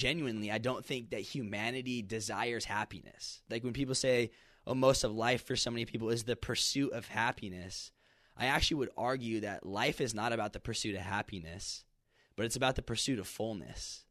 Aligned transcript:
genuinely, 0.00 0.50
I 0.50 0.56
don't 0.56 0.84
think 0.84 1.10
that 1.10 1.20
humanity 1.20 2.00
desires 2.00 2.64
happiness. 2.64 3.42
Like 3.50 3.62
when 3.62 3.74
people 3.74 3.94
say, 3.94 4.30
oh, 4.66 4.74
most 4.74 5.04
of 5.04 5.12
life 5.12 5.46
for 5.46 5.56
so 5.56 5.70
many 5.70 5.84
people 5.84 6.08
is 6.08 6.24
the 6.24 6.36
pursuit 6.36 6.92
of 6.92 7.06
happiness, 7.06 7.92
I 8.34 8.46
actually 8.46 8.78
would 8.78 8.90
argue 8.96 9.40
that 9.40 9.66
life 9.66 10.00
is 10.00 10.14
not 10.14 10.32
about 10.32 10.54
the 10.54 10.60
pursuit 10.60 10.94
of 10.94 11.02
happiness, 11.02 11.84
but 12.34 12.46
it's 12.46 12.56
about 12.56 12.76
the 12.76 12.82
pursuit 12.82 13.18
of 13.18 13.28
fullness. 13.28 14.06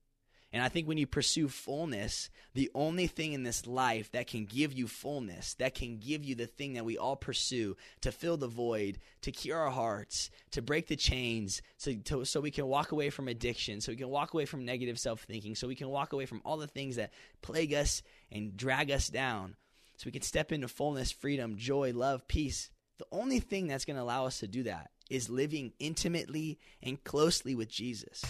And 0.52 0.64
I 0.64 0.70
think 0.70 0.88
when 0.88 0.98
you 0.98 1.06
pursue 1.06 1.48
fullness, 1.48 2.30
the 2.56 2.72
only 2.74 3.06
thing 3.06 3.34
in 3.34 3.44
this 3.44 3.68
life 3.68 4.12
that 4.14 4.26
can 4.26 4.46
give 4.46 4.74
you 4.74 4.88
fullness, 4.88 5.54
that 5.56 5.76
can 5.76 5.98
give 5.98 6.26
you 6.26 6.34
the 6.34 6.48
thing 6.48 6.74
that 6.74 6.86
we 6.86 6.98
all 6.98 7.16
pursue 7.16 7.78
to 8.02 8.12
fill 8.12 8.36
the 8.36 8.48
void, 8.48 8.98
to 9.22 9.32
cure 9.32 9.60
our 9.60 9.70
hearts, 9.70 10.32
to 10.52 10.64
break 10.64 10.88
the 10.88 10.96
chains, 10.96 11.62
so, 11.78 11.94
to, 12.06 12.26
so 12.26 12.42
we 12.42 12.50
can 12.50 12.66
walk 12.66 12.92
away 12.92 13.12
from 13.12 13.28
addiction, 13.28 13.80
so 13.80 13.92
we 13.92 13.98
can 13.98 14.10
walk 14.10 14.34
away 14.34 14.46
from 14.46 14.66
negative 14.66 14.98
self 14.98 15.22
thinking, 15.22 15.54
so 15.54 15.68
we 15.68 15.76
can 15.76 15.90
walk 15.90 16.14
away 16.14 16.26
from 16.26 16.42
all 16.44 16.58
the 16.58 16.68
things 16.68 16.96
that 16.96 17.14
plague 17.44 17.74
us 17.74 18.02
and 18.32 18.58
drag 18.58 18.90
us 18.90 19.08
down, 19.08 19.56
so 19.98 20.04
we 20.08 20.12
can 20.12 20.24
step 20.24 20.52
into 20.52 20.68
fullness, 20.68 21.12
freedom, 21.12 21.58
joy, 21.58 21.92
love, 21.94 22.28
peace. 22.28 22.72
The 22.98 23.06
only 23.12 23.40
thing 23.40 23.68
that's 23.68 23.86
going 23.86 23.98
to 23.98 24.04
allow 24.04 24.26
us 24.26 24.40
to 24.40 24.48
do 24.48 24.64
that 24.64 24.90
is 25.12 25.30
living 25.30 25.74
intimately 25.80 26.60
and 26.82 27.04
closely 27.04 27.54
with 27.54 27.70
Jesus. 27.70 28.24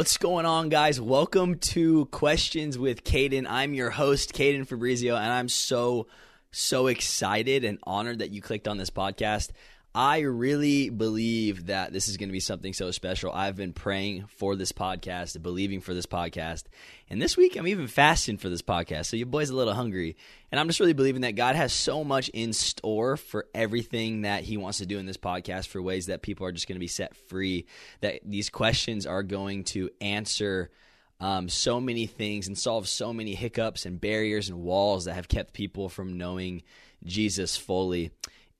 What's 0.00 0.18
going 0.18 0.44
on, 0.44 0.68
guys? 0.68 1.00
Welcome 1.00 1.58
to 1.58 2.04
Questions 2.06 2.76
with 2.76 3.02
Caden. 3.04 3.46
I'm 3.48 3.72
your 3.72 3.88
host, 3.88 4.34
Caden 4.34 4.66
Fabrizio, 4.66 5.16
and 5.16 5.32
I'm 5.32 5.48
so, 5.48 6.06
so 6.50 6.88
excited 6.88 7.64
and 7.64 7.78
honored 7.84 8.18
that 8.18 8.30
you 8.30 8.42
clicked 8.42 8.68
on 8.68 8.76
this 8.76 8.90
podcast. 8.90 9.52
I 9.94 10.20
really 10.20 10.88
believe 10.88 11.66
that 11.66 11.92
this 11.92 12.06
is 12.06 12.16
going 12.16 12.28
to 12.28 12.32
be 12.32 12.38
something 12.38 12.72
so 12.72 12.92
special. 12.92 13.32
I've 13.32 13.56
been 13.56 13.72
praying 13.72 14.26
for 14.28 14.54
this 14.54 14.70
podcast, 14.70 15.42
believing 15.42 15.80
for 15.80 15.94
this 15.94 16.06
podcast. 16.06 16.64
And 17.08 17.20
this 17.20 17.36
week, 17.36 17.56
I'm 17.56 17.66
even 17.66 17.88
fasting 17.88 18.36
for 18.36 18.48
this 18.48 18.62
podcast. 18.62 19.06
So, 19.06 19.16
your 19.16 19.26
boy's 19.26 19.50
a 19.50 19.56
little 19.56 19.74
hungry. 19.74 20.16
And 20.52 20.60
I'm 20.60 20.68
just 20.68 20.78
really 20.78 20.92
believing 20.92 21.22
that 21.22 21.34
God 21.34 21.56
has 21.56 21.72
so 21.72 22.04
much 22.04 22.28
in 22.28 22.52
store 22.52 23.16
for 23.16 23.46
everything 23.52 24.22
that 24.22 24.44
He 24.44 24.56
wants 24.56 24.78
to 24.78 24.86
do 24.86 24.96
in 24.96 25.06
this 25.06 25.16
podcast 25.16 25.66
for 25.66 25.82
ways 25.82 26.06
that 26.06 26.22
people 26.22 26.46
are 26.46 26.52
just 26.52 26.68
going 26.68 26.76
to 26.76 26.80
be 26.80 26.86
set 26.86 27.16
free, 27.16 27.66
that 28.00 28.20
these 28.24 28.48
questions 28.48 29.06
are 29.06 29.24
going 29.24 29.64
to 29.64 29.90
answer. 30.00 30.70
Um, 31.18 31.50
so 31.50 31.82
many 31.82 32.06
things 32.06 32.46
and 32.46 32.56
solve 32.56 32.88
so 32.88 33.12
many 33.12 33.34
hiccups 33.34 33.84
and 33.84 34.00
barriers 34.00 34.48
and 34.48 34.62
walls 34.62 35.04
that 35.04 35.14
have 35.14 35.28
kept 35.28 35.52
people 35.52 35.90
from 35.90 36.16
knowing 36.16 36.62
Jesus 37.04 37.58
fully 37.58 38.10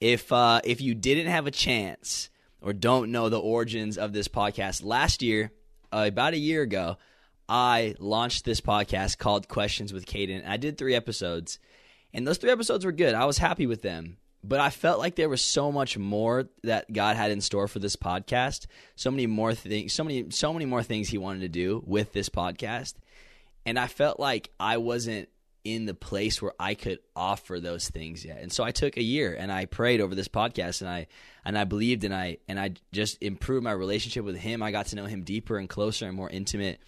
if 0.00 0.32
uh, 0.32 0.60
if 0.64 0.80
you 0.80 0.94
didn't 0.94 1.26
have 1.26 1.46
a 1.46 1.50
chance 1.50 2.30
or 2.60 2.72
don't 2.72 3.12
know 3.12 3.28
the 3.28 3.40
origins 3.40 3.98
of 3.98 4.12
this 4.12 4.28
podcast, 4.28 4.82
last 4.84 5.22
year, 5.22 5.52
uh, 5.92 6.04
about 6.08 6.34
a 6.34 6.38
year 6.38 6.62
ago, 6.62 6.96
I 7.48 7.94
launched 7.98 8.44
this 8.44 8.60
podcast 8.60 9.18
called 9.18 9.48
Questions 9.48 9.92
with 9.92 10.06
Caden. 10.06 10.46
I 10.46 10.56
did 10.56 10.78
three 10.78 10.94
episodes, 10.94 11.58
and 12.14 12.26
those 12.26 12.38
three 12.38 12.50
episodes 12.50 12.84
were 12.84 12.92
good. 12.92 13.14
I 13.14 13.26
was 13.26 13.38
happy 13.38 13.66
with 13.66 13.82
them, 13.82 14.16
but 14.42 14.60
I 14.60 14.70
felt 14.70 14.98
like 14.98 15.16
there 15.16 15.28
was 15.28 15.44
so 15.44 15.70
much 15.70 15.98
more 15.98 16.48
that 16.62 16.92
God 16.92 17.16
had 17.16 17.30
in 17.30 17.40
store 17.40 17.68
for 17.68 17.78
this 17.78 17.96
podcast. 17.96 18.66
So 18.96 19.10
many 19.10 19.26
more 19.26 19.54
things, 19.54 19.92
so 19.92 20.04
many, 20.04 20.30
so 20.30 20.52
many 20.52 20.64
more 20.64 20.82
things 20.82 21.08
He 21.08 21.18
wanted 21.18 21.40
to 21.40 21.48
do 21.48 21.82
with 21.86 22.12
this 22.12 22.28
podcast, 22.28 22.94
and 23.66 23.78
I 23.78 23.86
felt 23.86 24.18
like 24.18 24.50
I 24.58 24.78
wasn't 24.78 25.28
in 25.64 25.86
the 25.86 25.94
place 25.94 26.40
where 26.40 26.52
I 26.58 26.74
could 26.74 26.98
offer 27.14 27.60
those 27.60 27.88
things 27.88 28.24
yet. 28.24 28.40
And 28.40 28.52
so 28.52 28.64
I 28.64 28.70
took 28.70 28.96
a 28.96 29.02
year 29.02 29.34
and 29.34 29.52
I 29.52 29.66
prayed 29.66 30.00
over 30.00 30.14
this 30.14 30.28
podcast 30.28 30.80
and 30.80 30.90
I 30.90 31.06
and 31.44 31.58
I 31.58 31.64
believed 31.64 32.04
and 32.04 32.14
I 32.14 32.38
and 32.48 32.58
I 32.58 32.74
just 32.92 33.22
improved 33.22 33.64
my 33.64 33.72
relationship 33.72 34.24
with 34.24 34.36
him. 34.36 34.62
I 34.62 34.70
got 34.70 34.86
to 34.86 34.96
know 34.96 35.06
him 35.06 35.22
deeper 35.22 35.58
and 35.58 35.68
closer 35.68 36.06
and 36.06 36.16
more 36.16 36.30
intimate. 36.30 36.80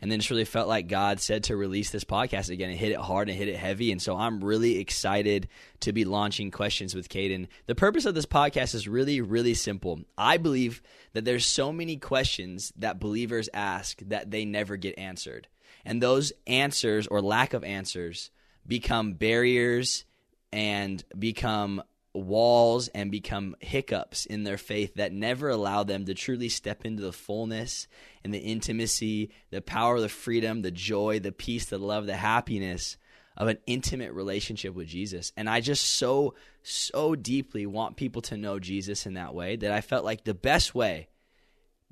And 0.00 0.10
then 0.10 0.18
just 0.18 0.30
really 0.30 0.44
felt 0.44 0.68
like 0.68 0.88
God 0.88 1.18
said 1.20 1.44
to 1.44 1.56
release 1.56 1.90
this 1.90 2.04
podcast 2.04 2.50
again 2.50 2.68
and 2.68 2.78
hit 2.78 2.92
it 2.92 2.98
hard 2.98 3.30
and 3.30 3.38
hit 3.38 3.48
it 3.48 3.56
heavy. 3.56 3.90
And 3.90 4.02
so 4.02 4.16
I'm 4.16 4.44
really 4.44 4.78
excited 4.78 5.48
to 5.80 5.92
be 5.92 6.04
launching 6.04 6.50
questions 6.50 6.94
with 6.94 7.08
Caden. 7.08 7.46
The 7.66 7.74
purpose 7.74 8.04
of 8.04 8.14
this 8.14 8.26
podcast 8.26 8.74
is 8.74 8.86
really, 8.86 9.22
really 9.22 9.54
simple. 9.54 10.00
I 10.18 10.36
believe 10.36 10.82
that 11.14 11.24
there's 11.24 11.46
so 11.46 11.72
many 11.72 11.96
questions 11.96 12.70
that 12.76 13.00
believers 13.00 13.48
ask 13.54 13.98
that 14.00 14.30
they 14.30 14.44
never 14.44 14.76
get 14.76 14.98
answered. 14.98 15.48
And 15.84 16.02
those 16.02 16.32
answers 16.46 17.06
or 17.06 17.20
lack 17.20 17.54
of 17.54 17.64
answers 17.64 18.30
become 18.66 19.14
barriers 19.14 20.04
and 20.52 21.04
become 21.18 21.82
walls 22.14 22.88
and 22.88 23.10
become 23.10 23.56
hiccups 23.60 24.24
in 24.24 24.44
their 24.44 24.56
faith 24.56 24.94
that 24.94 25.12
never 25.12 25.48
allow 25.48 25.82
them 25.82 26.04
to 26.06 26.14
truly 26.14 26.48
step 26.48 26.84
into 26.84 27.02
the 27.02 27.12
fullness 27.12 27.88
and 28.22 28.32
the 28.32 28.38
intimacy, 28.38 29.30
the 29.50 29.60
power, 29.60 30.00
the 30.00 30.08
freedom, 30.08 30.62
the 30.62 30.70
joy, 30.70 31.18
the 31.18 31.32
peace, 31.32 31.66
the 31.66 31.78
love, 31.78 32.06
the 32.06 32.16
happiness 32.16 32.96
of 33.36 33.48
an 33.48 33.58
intimate 33.66 34.12
relationship 34.12 34.74
with 34.74 34.86
Jesus. 34.86 35.32
And 35.36 35.50
I 35.50 35.60
just 35.60 35.84
so, 35.84 36.34
so 36.62 37.16
deeply 37.16 37.66
want 37.66 37.96
people 37.96 38.22
to 38.22 38.36
know 38.36 38.60
Jesus 38.60 39.06
in 39.06 39.14
that 39.14 39.34
way 39.34 39.56
that 39.56 39.72
I 39.72 39.80
felt 39.80 40.04
like 40.04 40.22
the 40.22 40.34
best 40.34 40.72
way 40.72 41.08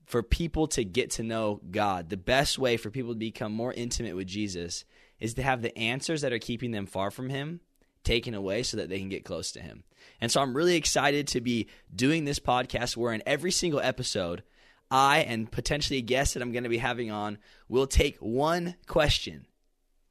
for 0.06 0.22
people 0.22 0.66
to 0.68 0.84
get 0.84 1.10
to 1.12 1.22
know 1.22 1.60
God, 1.70 2.10
the 2.10 2.16
best 2.16 2.58
way 2.58 2.76
for 2.76 2.90
people 2.90 3.12
to 3.12 3.18
become 3.18 3.52
more 3.52 3.72
intimate 3.72 4.16
with 4.16 4.26
Jesus 4.26 4.84
is 5.20 5.34
to 5.34 5.42
have 5.42 5.62
the 5.62 5.76
answers 5.78 6.22
that 6.22 6.32
are 6.32 6.38
keeping 6.38 6.72
them 6.72 6.86
far 6.86 7.10
from 7.10 7.28
Him 7.28 7.60
taken 8.04 8.34
away 8.34 8.62
so 8.62 8.76
that 8.76 8.88
they 8.88 8.98
can 8.98 9.08
get 9.08 9.24
close 9.24 9.52
to 9.52 9.60
Him. 9.60 9.84
And 10.20 10.30
so 10.30 10.40
I'm 10.40 10.56
really 10.56 10.76
excited 10.76 11.28
to 11.28 11.40
be 11.40 11.68
doing 11.94 12.24
this 12.24 12.40
podcast 12.40 12.96
where 12.96 13.12
in 13.12 13.22
every 13.26 13.52
single 13.52 13.80
episode, 13.80 14.42
I 14.90 15.20
and 15.20 15.50
potentially 15.50 15.98
a 15.98 16.02
guest 16.02 16.34
that 16.34 16.42
I'm 16.42 16.52
going 16.52 16.64
to 16.64 16.68
be 16.68 16.78
having 16.78 17.10
on 17.10 17.38
will 17.68 17.86
take 17.86 18.18
one 18.18 18.74
question 18.86 19.46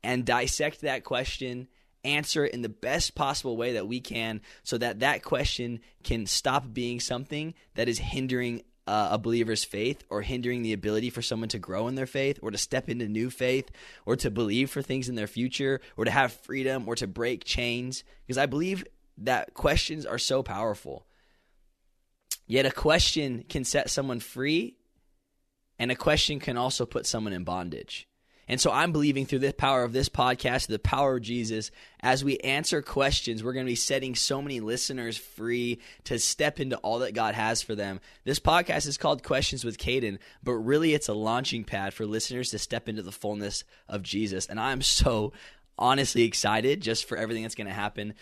and 0.03 0.25
dissect 0.25 0.81
that 0.81 1.03
question 1.03 1.67
answer 2.03 2.45
it 2.45 2.53
in 2.53 2.61
the 2.61 2.69
best 2.69 3.15
possible 3.15 3.57
way 3.57 3.73
that 3.73 3.87
we 3.87 3.99
can 3.99 4.41
so 4.63 4.77
that 4.77 4.99
that 4.99 5.23
question 5.23 5.79
can 6.03 6.25
stop 6.25 6.73
being 6.73 6.99
something 6.99 7.53
that 7.75 7.87
is 7.87 7.99
hindering 7.99 8.63
uh, 8.87 9.09
a 9.11 9.17
believer's 9.17 9.63
faith 9.63 10.03
or 10.09 10.21
hindering 10.21 10.63
the 10.63 10.73
ability 10.73 11.09
for 11.09 11.21
someone 11.21 11.49
to 11.49 11.59
grow 11.59 11.87
in 11.87 11.95
their 11.95 12.07
faith 12.07 12.39
or 12.41 12.51
to 12.51 12.57
step 12.57 12.89
into 12.89 13.07
new 13.07 13.29
faith 13.29 13.69
or 14.05 14.15
to 14.15 14.31
believe 14.31 14.69
for 14.69 14.81
things 14.81 15.07
in 15.07 15.15
their 15.15 15.27
future 15.27 15.79
or 15.97 16.05
to 16.05 16.11
have 16.11 16.33
freedom 16.33 16.87
or 16.87 16.95
to 16.95 17.07
break 17.07 17.43
chains. 17.43 18.03
Because 18.25 18.37
I 18.37 18.47
believe 18.47 18.83
that 19.17 19.53
questions 19.53 20.05
are 20.05 20.17
so 20.17 20.43
powerful. 20.43 21.05
Yet 22.47 22.65
a 22.65 22.71
question 22.71 23.45
can 23.47 23.63
set 23.63 23.89
someone 23.89 24.19
free, 24.19 24.75
and 25.79 25.91
a 25.91 25.95
question 25.95 26.39
can 26.39 26.57
also 26.57 26.85
put 26.85 27.05
someone 27.05 27.33
in 27.33 27.43
bondage. 27.43 28.07
And 28.47 28.59
so 28.59 28.71
I'm 28.71 28.91
believing 28.91 29.25
through 29.25 29.39
the 29.39 29.53
power 29.53 29.83
of 29.83 29.93
this 29.93 30.09
podcast, 30.09 30.67
the 30.67 30.79
power 30.79 31.15
of 31.15 31.21
Jesus, 31.21 31.71
as 32.01 32.23
we 32.23 32.37
answer 32.39 32.81
questions, 32.81 33.43
we're 33.43 33.53
going 33.53 33.65
to 33.65 33.71
be 33.71 33.75
setting 33.75 34.15
so 34.15 34.41
many 34.41 34.59
listeners 34.59 35.17
free 35.17 35.79
to 36.05 36.19
step 36.19 36.59
into 36.59 36.77
all 36.77 36.99
that 36.99 37.13
God 37.13 37.33
has 37.35 37.61
for 37.61 37.75
them. 37.75 38.01
This 38.25 38.39
podcast 38.39 38.87
is 38.87 38.97
called 38.97 39.23
Questions 39.23 39.63
with 39.63 39.77
Caden, 39.77 40.17
but 40.43 40.53
really 40.53 40.93
it's 40.93 41.07
a 41.07 41.13
launching 41.13 41.63
pad 41.63 41.93
for 41.93 42.05
listeners 42.05 42.49
to 42.49 42.59
step 42.59 42.89
into 42.89 43.03
the 43.03 43.11
fullness 43.11 43.63
of 43.87 44.03
Jesus. 44.03 44.47
And 44.47 44.59
I'm 44.59 44.81
so 44.81 45.31
honestly 45.77 46.23
excited 46.23 46.81
just 46.81 47.05
for 47.05 47.17
everything 47.17 47.43
that's 47.43 47.55
going 47.55 47.67
to 47.67 47.73
happen. 47.73 48.13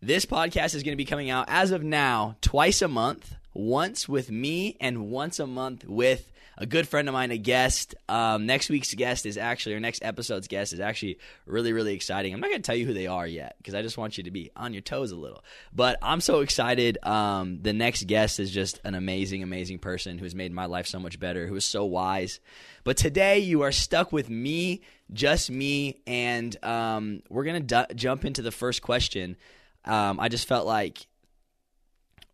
This 0.00 0.26
podcast 0.26 0.74
is 0.74 0.82
going 0.82 0.92
to 0.92 0.96
be 0.96 1.04
coming 1.04 1.30
out 1.30 1.46
as 1.48 1.70
of 1.70 1.82
now 1.82 2.36
twice 2.40 2.82
a 2.82 2.88
month, 2.88 3.34
once 3.54 4.08
with 4.08 4.30
me 4.30 4.76
and 4.80 5.10
once 5.10 5.38
a 5.40 5.46
month 5.46 5.84
with 5.84 6.30
a 6.58 6.66
good 6.66 6.88
friend 6.88 7.08
of 7.08 7.14
mine, 7.14 7.30
a 7.30 7.38
guest. 7.38 7.94
Um, 8.08 8.44
next 8.44 8.68
week's 8.68 8.92
guest 8.92 9.24
is 9.24 9.38
actually, 9.38 9.76
or 9.76 9.80
next 9.80 10.04
episode's 10.04 10.48
guest 10.48 10.72
is 10.72 10.80
actually 10.80 11.18
really, 11.46 11.72
really 11.72 11.94
exciting. 11.94 12.34
I'm 12.34 12.40
not 12.40 12.48
going 12.48 12.60
to 12.60 12.66
tell 12.66 12.74
you 12.74 12.84
who 12.84 12.92
they 12.92 13.06
are 13.06 13.26
yet 13.26 13.56
because 13.58 13.74
I 13.74 13.82
just 13.82 13.96
want 13.96 14.18
you 14.18 14.24
to 14.24 14.30
be 14.32 14.50
on 14.56 14.72
your 14.72 14.82
toes 14.82 15.12
a 15.12 15.16
little. 15.16 15.44
But 15.72 15.98
I'm 16.02 16.20
so 16.20 16.40
excited. 16.40 16.98
Um, 17.06 17.60
the 17.62 17.72
next 17.72 18.08
guest 18.08 18.40
is 18.40 18.50
just 18.50 18.80
an 18.84 18.96
amazing, 18.96 19.44
amazing 19.44 19.78
person 19.78 20.18
who's 20.18 20.34
made 20.34 20.52
my 20.52 20.66
life 20.66 20.88
so 20.88 20.98
much 20.98 21.20
better, 21.20 21.46
who 21.46 21.54
is 21.54 21.64
so 21.64 21.84
wise. 21.84 22.40
But 22.82 22.96
today 22.96 23.38
you 23.38 23.62
are 23.62 23.72
stuck 23.72 24.12
with 24.12 24.28
me, 24.28 24.82
just 25.12 25.50
me, 25.50 26.00
and 26.06 26.62
um, 26.64 27.22
we're 27.30 27.44
going 27.44 27.64
to 27.66 27.86
d- 27.86 27.94
jump 27.94 28.24
into 28.24 28.42
the 28.42 28.50
first 28.50 28.82
question. 28.82 29.36
Um, 29.84 30.18
I 30.18 30.28
just 30.28 30.48
felt 30.48 30.66
like 30.66 31.06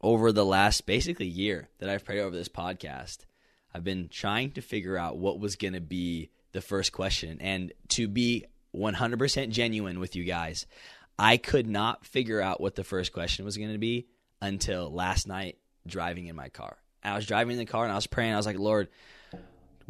over 0.00 0.32
the 0.32 0.44
last 0.44 0.86
basically 0.86 1.26
year 1.26 1.68
that 1.78 1.90
I've 1.90 2.04
prayed 2.04 2.20
over 2.20 2.34
this 2.34 2.48
podcast, 2.48 3.18
I've 3.74 3.84
been 3.84 4.08
trying 4.08 4.52
to 4.52 4.62
figure 4.62 4.96
out 4.96 5.18
what 5.18 5.40
was 5.40 5.56
going 5.56 5.74
to 5.74 5.80
be 5.80 6.30
the 6.52 6.60
first 6.60 6.92
question. 6.92 7.38
And 7.40 7.72
to 7.88 8.06
be 8.06 8.44
100% 8.74 9.50
genuine 9.50 9.98
with 9.98 10.14
you 10.14 10.24
guys, 10.24 10.66
I 11.18 11.36
could 11.36 11.66
not 11.66 12.06
figure 12.06 12.40
out 12.40 12.60
what 12.60 12.76
the 12.76 12.84
first 12.84 13.12
question 13.12 13.44
was 13.44 13.56
going 13.56 13.72
to 13.72 13.78
be 13.78 14.06
until 14.40 14.92
last 14.92 15.26
night 15.26 15.58
driving 15.86 16.26
in 16.26 16.36
my 16.36 16.48
car. 16.48 16.76
I 17.02 17.16
was 17.16 17.26
driving 17.26 17.52
in 17.52 17.58
the 17.58 17.70
car 17.70 17.84
and 17.84 17.92
I 17.92 17.96
was 17.96 18.06
praying. 18.06 18.32
I 18.32 18.36
was 18.36 18.46
like, 18.46 18.58
Lord, 18.58 18.88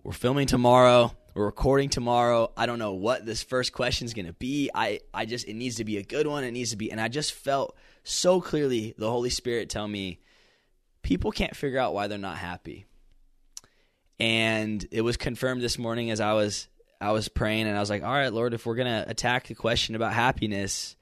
we're 0.02 0.12
filming 0.12 0.46
tomorrow. 0.46 1.14
We're 1.34 1.46
recording 1.46 1.88
tomorrow. 1.88 2.52
I 2.56 2.66
don't 2.66 2.78
know 2.78 2.92
what 2.92 3.26
this 3.26 3.42
first 3.42 3.72
question 3.72 4.06
is 4.06 4.14
going 4.14 4.26
to 4.26 4.32
be. 4.32 4.70
I, 4.74 5.00
I 5.12 5.24
just, 5.24 5.46
it 5.46 5.54
needs 5.54 5.76
to 5.76 5.84
be 5.84 5.98
a 5.98 6.02
good 6.02 6.26
one. 6.26 6.44
It 6.44 6.52
needs 6.52 6.70
to 6.70 6.76
be, 6.76 6.90
and 6.90 7.00
I 7.00 7.08
just 7.08 7.32
felt 7.32 7.76
so 8.02 8.40
clearly 8.40 8.94
the 8.98 9.10
Holy 9.10 9.30
Spirit 9.30 9.68
tell 9.68 9.86
me 9.86 10.20
people 11.02 11.30
can't 11.30 11.54
figure 11.54 11.78
out 11.78 11.94
why 11.94 12.06
they're 12.06 12.18
not 12.18 12.38
happy. 12.38 12.86
And 14.18 14.86
it 14.90 15.00
was 15.00 15.16
confirmed 15.16 15.60
this 15.60 15.78
morning 15.78 16.10
as 16.10 16.20
I 16.20 16.34
was, 16.34 16.68
I 17.00 17.12
was 17.12 17.28
praying 17.28 17.66
and 17.66 17.76
I 17.76 17.80
was 17.80 17.90
like, 17.90 18.02
all 18.02 18.12
right, 18.12 18.32
Lord, 18.32 18.54
if 18.54 18.64
we're 18.64 18.76
going 18.76 19.04
to 19.04 19.10
attack 19.10 19.48
the 19.48 19.54
question 19.54 19.94
about 19.94 20.12
happiness, 20.12 20.96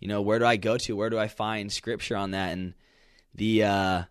you 0.00 0.08
know, 0.08 0.22
where 0.22 0.38
do 0.38 0.46
I 0.46 0.56
go 0.56 0.76
to? 0.78 0.96
Where 0.96 1.10
do 1.10 1.18
I 1.18 1.28
find 1.28 1.70
scripture 1.70 2.16
on 2.16 2.32
that? 2.32 2.52
And 2.52 2.74
the, 3.34 3.64
uh, 3.64 4.02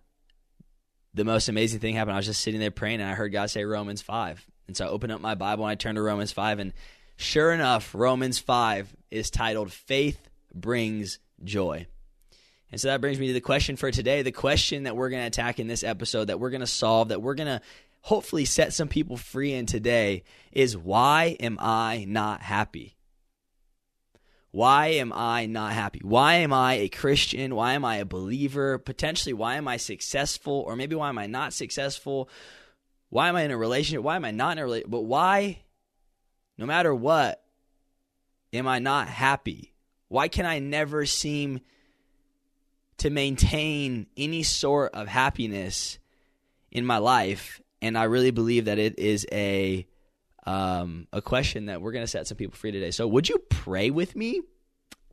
the 1.14 1.26
most 1.26 1.50
amazing 1.50 1.80
thing 1.80 1.96
happened. 1.96 2.14
I 2.14 2.18
was 2.18 2.26
just 2.26 2.42
sitting 2.42 2.60
there 2.60 2.72
praying 2.72 3.02
and 3.02 3.10
I 3.10 3.16
heard 3.16 3.32
God 3.32 3.50
say 3.50 3.66
Romans 3.66 4.02
5. 4.02 4.46
And 4.68 4.78
so 4.78 4.86
I 4.86 4.90
opened 4.90 5.12
up 5.12 5.20
my 5.20 5.36
Bible 5.36 5.66
and 5.66 5.72
I 5.72 5.76
turned 5.76 5.96
to 5.96 6.02
Romans 6.02 6.32
5. 6.32 6.60
And 6.60 6.74
sure 7.18 7.52
enough, 7.52 7.94
Romans 7.94 8.40
5 8.40 8.96
is 9.12 9.30
titled 9.30 9.74
Faith 9.74 10.30
Brings 10.54 11.20
Joy. 11.44 11.88
And 12.72 12.80
so 12.80 12.90
that 12.90 13.02
brings 13.02 13.20
me 13.20 13.28
to 13.28 13.34
the 13.34 13.42
question 13.42 13.76
for 13.76 13.90
today. 13.90 14.22
The 14.22 14.32
question 14.32 14.84
that 14.84 14.96
we're 14.96 15.10
going 15.10 15.24
to 15.24 15.28
attack 15.28 15.60
in 15.60 15.68
this 15.68 15.84
episode, 15.84 16.26
that 16.26 16.40
we're 16.40 16.52
going 16.52 16.62
to 16.62 16.68
solve, 16.68 17.10
that 17.10 17.22
we're 17.22 17.34
going 17.34 17.48
to 17.48 17.62
hopefully 18.02 18.46
set 18.46 18.74
some 18.74 18.88
people 18.88 19.18
free 19.18 19.54
in 19.54 19.66
today 19.66 20.24
is 20.52 20.78
why 20.78 21.38
am 21.40 21.58
I 21.60 22.06
not 22.08 22.42
happy? 22.42 22.98
Why 24.52 24.88
am 24.88 25.14
I 25.14 25.46
not 25.46 25.74
happy? 25.74 26.02
Why 26.04 26.36
am 26.36 26.52
I 26.52 26.76
a 26.76 26.90
Christian? 26.90 27.54
Why 27.54 27.74
am 27.74 27.86
I 27.86 27.98
a 27.98 28.06
believer? 28.06 28.80
Potentially, 28.80 29.34
why 29.34 29.56
am 29.56 29.68
I 29.68 29.78
successful? 29.78 30.64
Or 30.66 30.76
maybe 30.76 30.96
why 30.96 31.10
am 31.10 31.20
I 31.20 31.28
not 31.28 31.54
successful? 31.54 32.30
Why 33.10 33.30
am 33.30 33.36
I 33.36 33.44
in 33.44 33.52
a 33.52 33.58
relationship? 33.58 34.04
Why 34.04 34.16
am 34.16 34.26
I 34.26 34.32
not 34.32 34.54
in 34.54 34.60
a 34.60 34.64
relationship? 34.64 34.92
But 34.92 35.02
why, 35.02 35.60
no 36.58 36.66
matter 36.66 36.94
what, 36.96 37.44
am 38.52 38.68
I 38.68 38.80
not 38.80 39.08
happy? 39.08 39.76
Why 40.08 40.28
can 40.28 40.48
I 40.48 40.58
never 40.58 41.06
seem 41.06 41.62
to 42.98 43.12
maintain 43.12 44.08
any 44.18 44.42
sort 44.42 44.94
of 44.96 45.08
happiness 45.08 46.00
in 46.72 46.86
my 46.86 46.98
life? 46.98 47.62
And 47.82 47.98
I 47.98 48.04
really 48.04 48.32
believe 48.32 48.66
that 48.66 48.80
it 48.80 49.00
is 49.00 49.26
a 49.32 49.88
um, 50.46 51.08
a 51.14 51.22
question 51.22 51.68
that 51.68 51.82
we're 51.82 51.92
going 51.92 52.04
to 52.04 52.08
set 52.08 52.28
some 52.28 52.38
people 52.38 52.56
free 52.56 52.72
today. 52.72 52.92
So, 52.92 53.08
would 53.08 53.30
you 53.30 53.38
pray 53.50 53.90
with 53.90 54.16
me? 54.16 54.42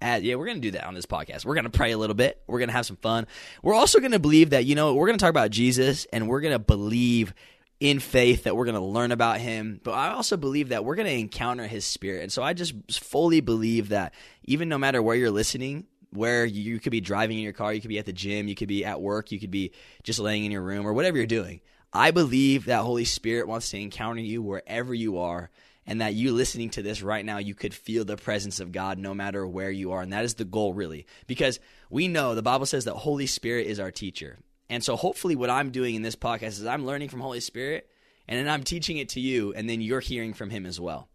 At, 0.02 0.22
yeah, 0.22 0.34
we're 0.34 0.44
going 0.44 0.58
to 0.58 0.62
do 0.62 0.72
that 0.72 0.86
on 0.86 0.92
this 0.92 1.06
podcast. 1.06 1.46
We're 1.46 1.54
going 1.54 1.64
to 1.64 1.70
pray 1.70 1.92
a 1.92 1.98
little 1.98 2.14
bit. 2.14 2.42
We're 2.46 2.58
going 2.58 2.68
to 2.68 2.74
have 2.74 2.84
some 2.84 2.96
fun. 2.96 3.26
We're 3.62 3.74
also 3.74 3.98
going 3.98 4.12
to 4.12 4.18
believe 4.18 4.50
that, 4.50 4.66
you 4.66 4.74
know, 4.74 4.92
we're 4.92 5.06
going 5.06 5.18
to 5.18 5.22
talk 5.22 5.30
about 5.30 5.50
Jesus 5.50 6.06
and 6.12 6.28
we're 6.28 6.42
going 6.42 6.52
to 6.52 6.58
believe 6.58 7.32
in 7.80 7.98
faith 7.98 8.44
that 8.44 8.56
we're 8.56 8.64
going 8.64 8.76
to 8.76 8.80
learn 8.80 9.12
about 9.12 9.38
him, 9.38 9.80
but 9.84 9.92
I 9.92 10.10
also 10.10 10.36
believe 10.36 10.70
that 10.70 10.84
we're 10.84 10.94
going 10.94 11.06
to 11.06 11.18
encounter 11.18 11.66
his 11.66 11.84
spirit. 11.84 12.22
And 12.22 12.32
so 12.32 12.42
I 12.42 12.54
just 12.54 12.74
fully 13.02 13.40
believe 13.40 13.90
that 13.90 14.14
even 14.44 14.68
no 14.68 14.78
matter 14.78 15.02
where 15.02 15.16
you're 15.16 15.30
listening, 15.30 15.86
where 16.10 16.46
you 16.46 16.80
could 16.80 16.92
be 16.92 17.00
driving 17.00 17.36
in 17.36 17.44
your 17.44 17.52
car, 17.52 17.74
you 17.74 17.80
could 17.80 17.88
be 17.88 17.98
at 17.98 18.06
the 18.06 18.12
gym, 18.12 18.48
you 18.48 18.54
could 18.54 18.68
be 18.68 18.84
at 18.84 19.00
work, 19.00 19.30
you 19.30 19.38
could 19.38 19.50
be 19.50 19.72
just 20.02 20.18
laying 20.18 20.44
in 20.44 20.52
your 20.52 20.62
room 20.62 20.86
or 20.86 20.94
whatever 20.94 21.18
you're 21.18 21.26
doing. 21.26 21.60
I 21.93 22.11
believe 22.11 22.67
that 22.67 22.83
Holy 22.83 23.05
Spirit 23.05 23.49
wants 23.49 23.71
to 23.71 23.79
encounter 23.79 24.21
you 24.21 24.43
wherever 24.43 24.93
you 24.93 25.19
are 25.19 25.50
and 25.87 26.00
that 26.00 26.15
you 26.15 26.33
listening 26.33 26.71
to 26.71 26.83
this 26.83 27.03
right 27.03 27.25
now, 27.25 27.38
you 27.38 27.55
could 27.55 27.73
feel 27.73 28.05
the 28.05 28.17
presence 28.17 28.59
of 28.61 28.73
God 28.73 28.99
no 28.99 29.15
matter 29.15 29.47
where 29.47 29.71
you 29.71 29.93
are. 29.93 30.03
And 30.03 30.12
that 30.12 30.25
is 30.25 30.35
the 30.35 30.44
goal, 30.44 30.75
really, 30.75 31.06
because 31.27 31.61
we 31.91 32.09
know 32.09 32.35
the 32.35 32.43
Bible 32.43 32.67
says 32.67 32.85
that 32.87 32.94
Holy 32.94 33.27
Spirit 33.27 33.67
is 33.67 33.79
our 33.79 33.93
teacher. 33.93 34.38
And 34.69 34.83
so 34.83 34.97
hopefully 34.97 35.37
what 35.37 35.50
I'm 35.50 35.71
doing 35.71 35.94
in 35.94 36.03
this 36.03 36.17
podcast 36.17 36.59
is 36.59 36.67
I'm 36.67 36.87
learning 36.87 37.09
from 37.09 37.21
Holy 37.21 37.41
Spirit 37.41 37.88
and 38.27 38.38
then 38.38 38.53
I'm 38.53 38.65
teaching 38.65 38.99
it 38.99 39.11
to 39.11 39.21
you 39.21 39.55
and 39.55 39.71
then 39.71 39.81
you're 39.81 40.00
hearing 40.00 40.35
from 40.35 40.50
him 40.50 40.67
as 40.67 40.81
well. 40.81 41.09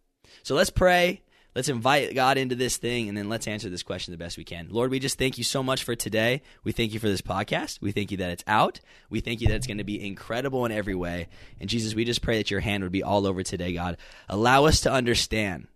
So 0.44 0.56
let's 0.56 0.70
pray. 0.70 1.22
Let's 1.54 1.68
invite 1.68 2.16
God 2.16 2.38
into 2.38 2.56
this 2.56 2.78
thing 2.78 3.10
and 3.10 3.18
then 3.18 3.28
let's 3.28 3.48
answer 3.48 3.70
this 3.70 3.84
question 3.84 4.14
the 4.14 4.18
best 4.18 4.38
we 4.38 4.46
can. 4.46 4.68
Lord, 4.70 4.90
we 4.90 5.00
just 5.00 5.18
thank 5.18 5.38
you 5.38 5.44
so 5.44 5.62
much 5.62 5.84
for 5.84 5.96
today. 5.96 6.44
We 6.64 6.72
thank 6.72 6.94
you 6.94 7.00
for 7.00 7.10
this 7.10 7.22
podcast. 7.22 7.82
We 7.82 7.92
thank 7.92 8.10
you 8.10 8.18
that 8.18 8.30
it's 8.32 8.44
out. 8.48 8.80
We 9.10 9.20
thank 9.20 9.42
you 9.42 9.48
that 9.50 9.56
it's 9.56 9.68
going 9.68 9.80
to 9.80 9.84
be 9.84 10.06
incredible 10.06 10.66
in 10.66 10.72
every 10.72 10.96
way. 10.96 11.28
And 11.60 11.70
Jesus, 11.70 11.94
we 11.94 12.06
just 12.06 12.22
pray 12.22 12.38
that 12.38 12.50
your 12.50 12.62
hand 12.62 12.84
would 12.84 12.94
be 12.94 13.04
all 13.04 13.28
over 13.28 13.44
today, 13.44 13.74
God. 13.74 13.98
Allow 14.30 14.66
us 14.66 14.82
to 14.82 14.92
understand 14.92 15.68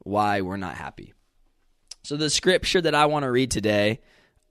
why 0.00 0.42
we're 0.42 0.58
not 0.58 0.74
happy. 0.74 1.14
So 2.02 2.18
the 2.18 2.28
scripture 2.28 2.82
that 2.82 2.94
I 2.94 3.06
want 3.06 3.22
to 3.22 3.30
read 3.30 3.50
today 3.50 4.00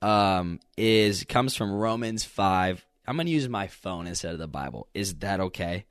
um, 0.02 0.58
is 0.76 1.22
comes 1.22 1.54
from 1.54 1.70
Romans 1.70 2.24
five. 2.24 2.84
I'm 3.06 3.14
going 3.16 3.26
to 3.26 3.32
use 3.32 3.48
my 3.48 3.68
phone 3.68 4.08
instead 4.08 4.32
of 4.32 4.40
the 4.40 4.48
Bible. 4.48 4.88
Is 4.92 5.14
that 5.16 5.38
okay? 5.38 5.84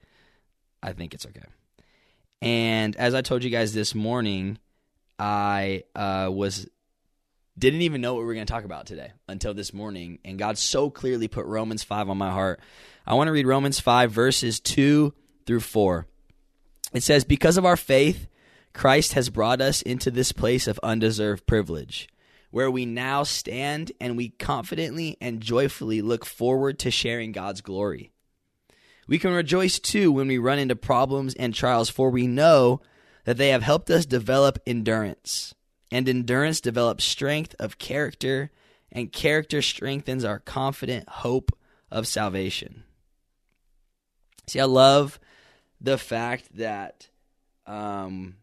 I 0.82 0.92
think 0.92 1.14
it's 1.14 1.26
okay. 1.26 1.46
And 2.42 2.98
as 2.98 3.14
I 3.14 3.22
told 3.22 3.46
you 3.46 3.50
guys 3.50 3.74
this 3.74 3.96
morning, 3.96 4.58
I 5.18 5.84
uh, 5.96 6.30
was 6.32 6.68
didn't 7.58 7.82
even 7.82 8.02
know 8.02 8.14
what 8.14 8.22
we 8.22 8.26
were 8.26 8.34
going 8.34 8.46
to 8.46 8.52
talk 8.52 8.66
about 8.66 8.88
today 8.88 9.12
until 9.28 9.54
this 9.54 9.74
morning, 9.74 10.20
and 10.26 10.40
God 10.40 10.58
so 10.58 10.90
clearly 10.90 11.28
put 11.28 11.46
Romans 11.46 11.84
five 11.84 12.10
on 12.10 12.18
my 12.18 12.32
heart. 12.32 12.60
I 13.06 13.14
want 13.14 13.28
to 13.28 13.32
read 13.32 13.48
Romans 13.48 13.80
five 13.80 14.12
verses 14.12 14.60
two 14.60 15.14
through 15.46 15.62
four. 15.62 16.08
It 16.94 17.04
says, 17.04 17.24
"Because 17.24 17.58
of 17.58 17.66
our 17.66 17.78
faith, 17.78 18.28
Christ 18.74 19.14
has 19.14 19.30
brought 19.30 19.62
us 19.62 19.82
into 19.82 20.10
this 20.10 20.32
place 20.32 20.68
of 20.68 20.80
undeserved 20.84 21.46
privilege." 21.46 22.08
where 22.54 22.70
we 22.70 22.86
now 22.86 23.24
stand 23.24 23.92
and 24.00 24.16
we 24.16 24.30
confidently 24.30 25.18
and 25.20 25.42
joyfully 25.42 26.04
look 26.04 26.24
forward 26.24 26.78
to 26.78 26.92
sharing 26.92 27.32
God's 27.32 27.62
glory. 27.62 28.12
We 29.08 29.18
can 29.18 29.34
rejoice 29.34 29.80
too 29.80 30.12
when 30.12 30.28
we 30.28 30.38
run 30.38 30.60
into 30.60 30.76
problems 30.76 31.34
and 31.34 31.52
trials, 31.52 31.90
for 31.90 32.12
we 32.12 32.28
know 32.28 32.80
that 33.26 33.38
they 33.38 33.50
have 33.50 33.64
helped 33.64 33.90
us 33.90 34.06
develop 34.06 34.60
endurance. 34.66 35.54
And 35.92 36.10
endurance 36.10 36.60
develops 36.60 37.04
strength 37.04 37.56
of 37.60 37.78
character, 37.78 38.52
and 38.92 39.12
character 39.12 39.62
strengthens 39.62 40.26
our 40.26 40.40
confident 40.40 41.08
hope 41.08 41.52
of 41.92 42.08
salvation. 42.08 42.84
See, 44.48 44.60
I 44.60 44.66
love 44.66 45.20
the 45.80 45.98
fact 45.98 46.58
that 46.58 47.08
um, 47.66 48.38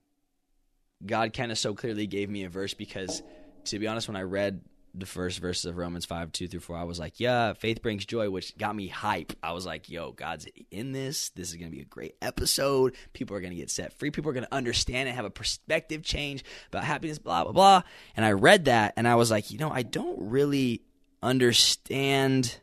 God 1.04 1.32
kind 1.32 1.50
of 1.50 1.58
so 1.58 1.74
clearly 1.74 2.06
gave 2.06 2.30
me 2.30 2.44
a 2.44 2.48
verse 2.48 2.74
because 2.74 3.22
to 3.64 3.78
be 3.78 3.86
honest, 3.86 4.08
when 4.08 4.16
I 4.16 4.22
read 4.22 4.62
the 4.94 5.06
first 5.06 5.38
verses 5.38 5.66
of 5.66 5.76
Romans 5.76 6.04
5, 6.04 6.32
2 6.32 6.48
through 6.48 6.60
4, 6.60 6.76
I 6.76 6.84
was 6.84 6.98
like, 6.98 7.20
yeah, 7.20 7.52
faith 7.52 7.82
brings 7.82 8.04
joy, 8.04 8.28
which 8.30 8.56
got 8.58 8.74
me 8.74 8.88
hype. 8.88 9.32
I 9.42 9.52
was 9.52 9.64
like, 9.64 9.88
yo, 9.88 10.12
God's 10.12 10.46
in 10.70 10.92
this. 10.92 11.30
This 11.30 11.48
is 11.48 11.56
going 11.56 11.70
to 11.70 11.76
be 11.76 11.82
a 11.82 11.86
great 11.86 12.16
episode. 12.20 12.94
People 13.12 13.36
are 13.36 13.40
going 13.40 13.52
to 13.52 13.56
get 13.56 13.70
set 13.70 13.92
free. 13.92 14.10
People 14.10 14.30
are 14.30 14.34
going 14.34 14.46
to 14.46 14.54
understand 14.54 15.08
and 15.08 15.16
have 15.16 15.24
a 15.24 15.30
perspective 15.30 16.02
change 16.02 16.44
about 16.68 16.84
happiness, 16.84 17.18
blah, 17.18 17.44
blah, 17.44 17.52
blah. 17.52 17.82
And 18.16 18.24
I 18.24 18.32
read 18.32 18.64
that 18.64 18.94
and 18.96 19.06
I 19.06 19.14
was 19.14 19.30
like, 19.30 19.50
you 19.50 19.58
know, 19.58 19.70
I 19.70 19.82
don't 19.82 20.18
really 20.30 20.82
understand 21.22 22.58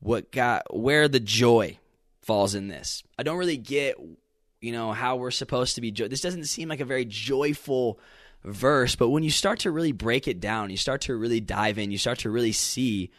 what 0.00 0.32
got, 0.32 0.76
where 0.76 1.08
the 1.08 1.20
joy 1.20 1.78
falls 2.22 2.54
in 2.54 2.68
this. 2.68 3.02
I 3.18 3.22
don't 3.22 3.38
really 3.38 3.56
get, 3.56 3.96
you 4.60 4.72
know, 4.72 4.92
how 4.92 5.16
we're 5.16 5.30
supposed 5.30 5.76
to 5.76 5.80
be. 5.80 5.90
joy. 5.90 6.08
this 6.08 6.20
doesn't 6.20 6.44
seem 6.44 6.68
like 6.68 6.80
a 6.80 6.84
very 6.84 7.04
joyful 7.04 7.98
verse, 8.44 8.96
but 8.96 9.10
when 9.10 9.22
you 9.22 9.30
start 9.30 9.60
to 9.60 9.70
really 9.70 9.92
break 9.92 10.28
it 10.28 10.40
down, 10.40 10.70
you 10.70 10.76
start 10.76 11.02
to 11.02 11.16
really 11.16 11.40
dive 11.40 11.78
in, 11.78 11.90
you 11.90 11.98
start 11.98 12.20
to 12.20 12.30
really 12.30 12.52
see 12.52 13.10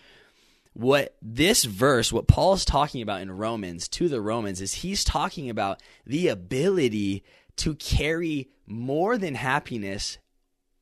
what 0.74 1.16
this 1.22 1.66
verse, 1.66 2.14
what 2.14 2.28
Paul 2.28 2.54
is 2.54 2.66
talking 2.66 3.02
about 3.02 3.22
in 3.22 3.32
Romans 3.32 3.88
to 3.90 4.08
the 4.08 4.22
Romans, 4.22 4.62
is 4.62 4.74
he's 4.76 5.04
talking 5.04 5.50
about 5.50 5.82
the 6.06 6.28
ability 6.28 7.24
to 7.58 7.76
carry 7.76 8.50
more 8.66 9.18
than 9.18 9.36
happiness 9.36 10.18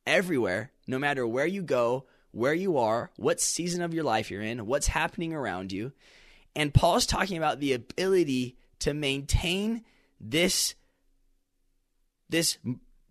everywhere, 0.06 0.70
no 0.86 0.98
matter 0.98 1.26
where 1.26 1.46
you 1.46 1.62
go, 1.62 2.06
where 2.30 2.54
you 2.54 2.78
are, 2.78 3.10
what 3.16 3.40
season 3.40 3.82
of 3.82 3.94
your 3.94 4.04
life 4.04 4.30
you're 4.30 4.42
in, 4.42 4.66
what's 4.66 4.86
happening 4.86 5.34
around 5.34 5.72
you. 5.72 5.92
And 6.54 6.72
Paul's 6.74 7.06
talking 7.06 7.36
about 7.36 7.60
the 7.60 7.72
ability 7.72 8.56
to 8.80 8.94
maintain 8.94 9.84
this 10.20 10.74
this 12.30 12.58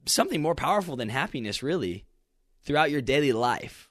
something 0.08 0.42
more 0.42 0.56
powerful 0.56 0.96
than 0.96 1.10
happiness, 1.10 1.62
really, 1.62 2.06
throughout 2.64 2.92
your 2.92 3.02
daily 3.02 3.32
life. 3.32 3.90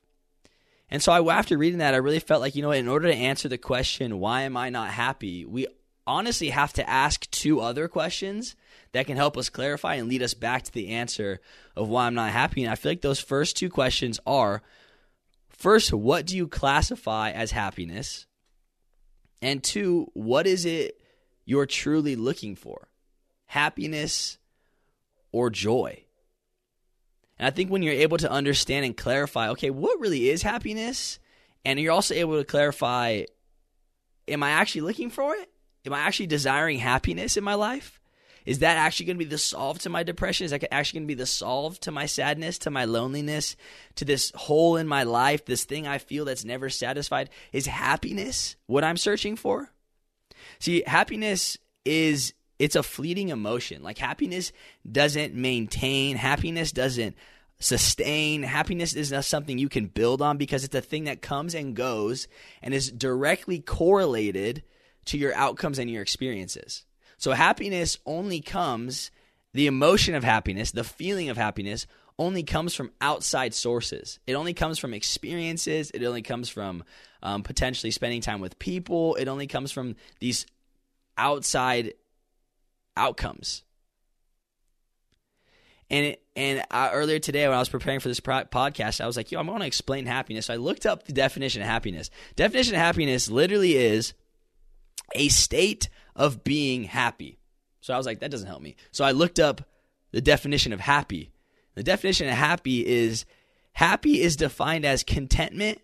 And 0.90 1.02
so, 1.02 1.12
I, 1.12 1.38
after 1.38 1.58
reading 1.58 1.78
that, 1.78 1.94
I 1.94 1.98
really 1.98 2.20
felt 2.20 2.40
like, 2.40 2.54
you 2.54 2.62
know, 2.62 2.70
in 2.70 2.88
order 2.88 3.08
to 3.08 3.14
answer 3.14 3.48
the 3.48 3.58
question, 3.58 4.20
why 4.20 4.42
am 4.42 4.56
I 4.56 4.70
not 4.70 4.90
happy? 4.90 5.44
We 5.44 5.66
honestly 6.06 6.50
have 6.50 6.72
to 6.74 6.88
ask 6.88 7.28
two 7.30 7.60
other 7.60 7.88
questions 7.88 8.54
that 8.92 9.06
can 9.06 9.16
help 9.16 9.36
us 9.36 9.48
clarify 9.48 9.96
and 9.96 10.08
lead 10.08 10.22
us 10.22 10.34
back 10.34 10.62
to 10.62 10.72
the 10.72 10.88
answer 10.88 11.40
of 11.74 11.88
why 11.88 12.06
I'm 12.06 12.14
not 12.14 12.30
happy. 12.30 12.62
And 12.62 12.70
I 12.70 12.76
feel 12.76 12.92
like 12.92 13.00
those 13.00 13.20
first 13.20 13.56
two 13.56 13.68
questions 13.68 14.20
are 14.26 14.62
first, 15.48 15.92
what 15.92 16.26
do 16.26 16.36
you 16.36 16.46
classify 16.46 17.30
as 17.30 17.50
happiness? 17.50 18.26
And 19.42 19.62
two, 19.62 20.10
what 20.14 20.46
is 20.46 20.64
it 20.64 21.00
you're 21.44 21.66
truly 21.66 22.14
looking 22.16 22.54
for? 22.54 22.88
Happiness 23.46 24.38
or 25.32 25.50
joy? 25.50 26.05
And 27.38 27.46
I 27.46 27.50
think 27.50 27.70
when 27.70 27.82
you're 27.82 27.94
able 27.94 28.18
to 28.18 28.30
understand 28.30 28.84
and 28.84 28.96
clarify, 28.96 29.50
okay, 29.50 29.70
what 29.70 30.00
really 30.00 30.28
is 30.28 30.42
happiness? 30.42 31.18
And 31.64 31.78
you're 31.78 31.92
also 31.92 32.14
able 32.14 32.38
to 32.38 32.44
clarify, 32.44 33.24
am 34.28 34.42
I 34.42 34.50
actually 34.50 34.82
looking 34.82 35.10
for 35.10 35.34
it? 35.34 35.50
Am 35.84 35.92
I 35.92 36.00
actually 36.00 36.26
desiring 36.26 36.78
happiness 36.78 37.36
in 37.36 37.44
my 37.44 37.54
life? 37.54 38.00
Is 38.46 38.60
that 38.60 38.76
actually 38.76 39.06
going 39.06 39.16
to 39.16 39.24
be 39.24 39.28
the 39.28 39.38
solve 39.38 39.80
to 39.80 39.90
my 39.90 40.04
depression? 40.04 40.44
Is 40.44 40.52
that 40.52 40.72
actually 40.72 41.00
going 41.00 41.08
to 41.08 41.14
be 41.14 41.18
the 41.18 41.26
solve 41.26 41.80
to 41.80 41.90
my 41.90 42.06
sadness, 42.06 42.58
to 42.58 42.70
my 42.70 42.84
loneliness, 42.84 43.56
to 43.96 44.04
this 44.04 44.30
hole 44.34 44.76
in 44.76 44.86
my 44.86 45.02
life, 45.02 45.44
this 45.44 45.64
thing 45.64 45.86
I 45.86 45.98
feel 45.98 46.24
that's 46.24 46.44
never 46.44 46.70
satisfied? 46.70 47.28
Is 47.52 47.66
happiness 47.66 48.54
what 48.66 48.84
I'm 48.84 48.96
searching 48.96 49.34
for? 49.34 49.72
See, 50.60 50.84
happiness 50.86 51.58
is 51.84 52.34
it's 52.58 52.76
a 52.76 52.82
fleeting 52.82 53.28
emotion. 53.28 53.82
Like 53.82 53.98
happiness 53.98 54.52
doesn't 54.90 55.34
maintain, 55.34 56.16
happiness 56.16 56.72
doesn't 56.72 57.16
sustain. 57.58 58.42
Happiness 58.42 58.94
is 58.94 59.12
not 59.12 59.24
something 59.24 59.58
you 59.58 59.68
can 59.68 59.86
build 59.86 60.22
on 60.22 60.36
because 60.36 60.64
it's 60.64 60.74
a 60.74 60.80
thing 60.80 61.04
that 61.04 61.22
comes 61.22 61.54
and 61.54 61.74
goes 61.74 62.28
and 62.62 62.74
is 62.74 62.90
directly 62.90 63.60
correlated 63.60 64.62
to 65.06 65.18
your 65.18 65.34
outcomes 65.34 65.78
and 65.78 65.90
your 65.90 66.02
experiences. 66.02 66.84
So 67.18 67.32
happiness 67.32 67.98
only 68.04 68.40
comes, 68.40 69.10
the 69.54 69.66
emotion 69.66 70.14
of 70.14 70.24
happiness, 70.24 70.72
the 70.72 70.84
feeling 70.84 71.30
of 71.30 71.36
happiness 71.36 71.86
only 72.18 72.42
comes 72.42 72.74
from 72.74 72.90
outside 73.00 73.54
sources. 73.54 74.18
It 74.26 74.34
only 74.34 74.54
comes 74.54 74.78
from 74.78 74.94
experiences. 74.94 75.90
It 75.92 76.02
only 76.02 76.22
comes 76.22 76.48
from 76.48 76.82
um, 77.22 77.42
potentially 77.42 77.90
spending 77.90 78.22
time 78.22 78.40
with 78.40 78.58
people. 78.58 79.14
It 79.16 79.28
only 79.28 79.46
comes 79.46 79.70
from 79.70 79.96
these 80.20 80.46
outside 81.18 81.92
outcomes. 82.96 83.62
And 85.88 86.06
it, 86.06 86.22
and 86.34 86.64
I, 86.70 86.90
earlier 86.90 87.20
today, 87.20 87.46
when 87.46 87.56
I 87.56 87.60
was 87.60 87.68
preparing 87.68 88.00
for 88.00 88.08
this 88.08 88.18
pro- 88.18 88.44
podcast, 88.44 89.00
I 89.00 89.06
was 89.06 89.16
like, 89.16 89.30
"Yo, 89.30 89.38
I'm 89.38 89.46
going 89.46 89.60
to 89.60 89.66
explain 89.66 90.06
happiness." 90.06 90.46
So 90.46 90.54
I 90.54 90.56
looked 90.56 90.84
up 90.84 91.04
the 91.04 91.12
definition 91.12 91.62
of 91.62 91.68
happiness. 91.68 92.10
Definition 92.34 92.74
of 92.74 92.80
happiness 92.80 93.30
literally 93.30 93.76
is 93.76 94.14
a 95.14 95.28
state 95.28 95.88
of 96.14 96.42
being 96.44 96.84
happy. 96.84 97.38
So 97.80 97.94
I 97.94 97.96
was 97.96 98.06
like, 98.06 98.20
that 98.20 98.30
doesn't 98.30 98.46
help 98.48 98.62
me. 98.62 98.76
So 98.90 99.04
I 99.04 99.12
looked 99.12 99.38
up 99.38 99.62
the 100.10 100.20
definition 100.20 100.72
of 100.72 100.80
happy. 100.80 101.30
The 101.74 101.82
definition 101.82 102.26
of 102.26 102.34
happy 102.34 102.84
is 102.86 103.26
happy 103.72 104.20
is 104.20 104.36
defined 104.36 104.84
as 104.84 105.02
contentment, 105.02 105.80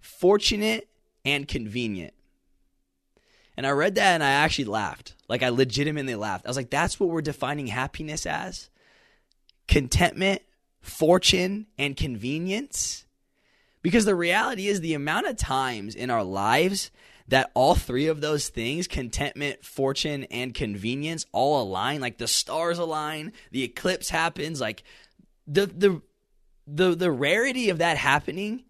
fortunate, 0.00 0.88
and 1.24 1.46
convenient. 1.46 2.13
And 3.56 3.66
I 3.66 3.70
read 3.70 3.94
that 3.94 4.14
and 4.14 4.22
I 4.22 4.30
actually 4.30 4.66
laughed. 4.66 5.14
Like 5.28 5.42
I 5.42 5.48
legitimately 5.50 6.14
laughed. 6.14 6.46
I 6.46 6.50
was 6.50 6.56
like, 6.56 6.70
that's 6.70 6.98
what 6.98 7.08
we're 7.08 7.22
defining 7.22 7.68
happiness 7.68 8.26
as? 8.26 8.68
Contentment, 9.68 10.42
fortune, 10.80 11.66
and 11.78 11.96
convenience? 11.96 13.04
Because 13.82 14.04
the 14.04 14.14
reality 14.14 14.66
is 14.66 14.80
the 14.80 14.94
amount 14.94 15.26
of 15.26 15.36
times 15.36 15.94
in 15.94 16.10
our 16.10 16.24
lives 16.24 16.90
that 17.28 17.50
all 17.54 17.74
three 17.74 18.08
of 18.08 18.20
those 18.20 18.48
things 18.48 18.86
contentment, 18.86 19.64
fortune, 19.64 20.24
and 20.24 20.52
convenience 20.52 21.24
all 21.32 21.62
align. 21.62 22.00
Like 22.00 22.18
the 22.18 22.28
stars 22.28 22.78
align, 22.78 23.32
the 23.50 23.62
eclipse 23.62 24.10
happens. 24.10 24.60
Like 24.60 24.82
the, 25.46 25.66
the, 25.66 26.02
the, 26.66 26.94
the 26.94 27.10
rarity 27.10 27.70
of 27.70 27.78
that 27.78 27.96
happening 27.96 28.64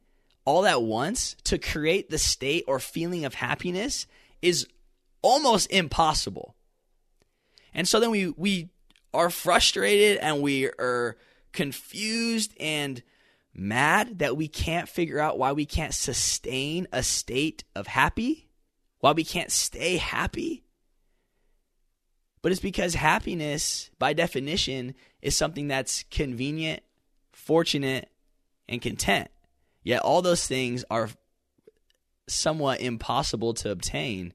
all 0.44 0.66
at 0.66 0.82
once 0.82 1.36
to 1.44 1.58
create 1.58 2.10
the 2.10 2.18
state 2.18 2.64
or 2.68 2.78
feeling 2.78 3.24
of 3.24 3.34
happiness 3.34 4.06
is 4.42 4.66
almost 5.24 5.72
impossible. 5.72 6.54
And 7.72 7.88
so 7.88 7.98
then 7.98 8.10
we, 8.10 8.28
we 8.36 8.68
are 9.14 9.30
frustrated 9.30 10.18
and 10.18 10.42
we 10.42 10.66
are 10.66 11.16
confused 11.52 12.52
and 12.60 13.02
mad 13.54 14.18
that 14.18 14.36
we 14.36 14.48
can't 14.48 14.86
figure 14.88 15.18
out 15.18 15.38
why 15.38 15.52
we 15.52 15.64
can't 15.64 15.94
sustain 15.94 16.86
a 16.92 17.02
state 17.02 17.64
of 17.74 17.86
happy, 17.86 18.48
why 19.00 19.12
we 19.12 19.24
can't 19.24 19.50
stay 19.50 19.96
happy. 19.96 20.62
But 22.42 22.52
it's 22.52 22.60
because 22.60 22.94
happiness, 22.94 23.90
by 23.98 24.12
definition, 24.12 24.94
is 25.22 25.34
something 25.34 25.68
that's 25.68 26.04
convenient, 26.10 26.82
fortunate, 27.32 28.10
and 28.68 28.82
content. 28.82 29.28
Yet 29.82 30.02
all 30.02 30.20
those 30.20 30.46
things 30.46 30.84
are 30.90 31.08
somewhat 32.28 32.82
impossible 32.82 33.54
to 33.54 33.70
obtain 33.70 34.34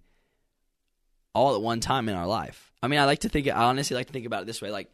all 1.34 1.56
at 1.56 1.62
one 1.62 1.80
time 1.80 2.10
in 2.10 2.16
our 2.16 2.28
life. 2.28 2.72
I 2.82 2.88
mean, 2.88 3.00
I 3.00 3.06
like 3.06 3.20
to 3.20 3.30
think, 3.30 3.48
I 3.48 3.64
honestly 3.64 3.96
like 3.96 4.08
to 4.08 4.14
think 4.14 4.26
about 4.26 4.44
it 4.44 4.46
this 4.46 4.62
way. 4.62 4.72
Like, 4.72 4.92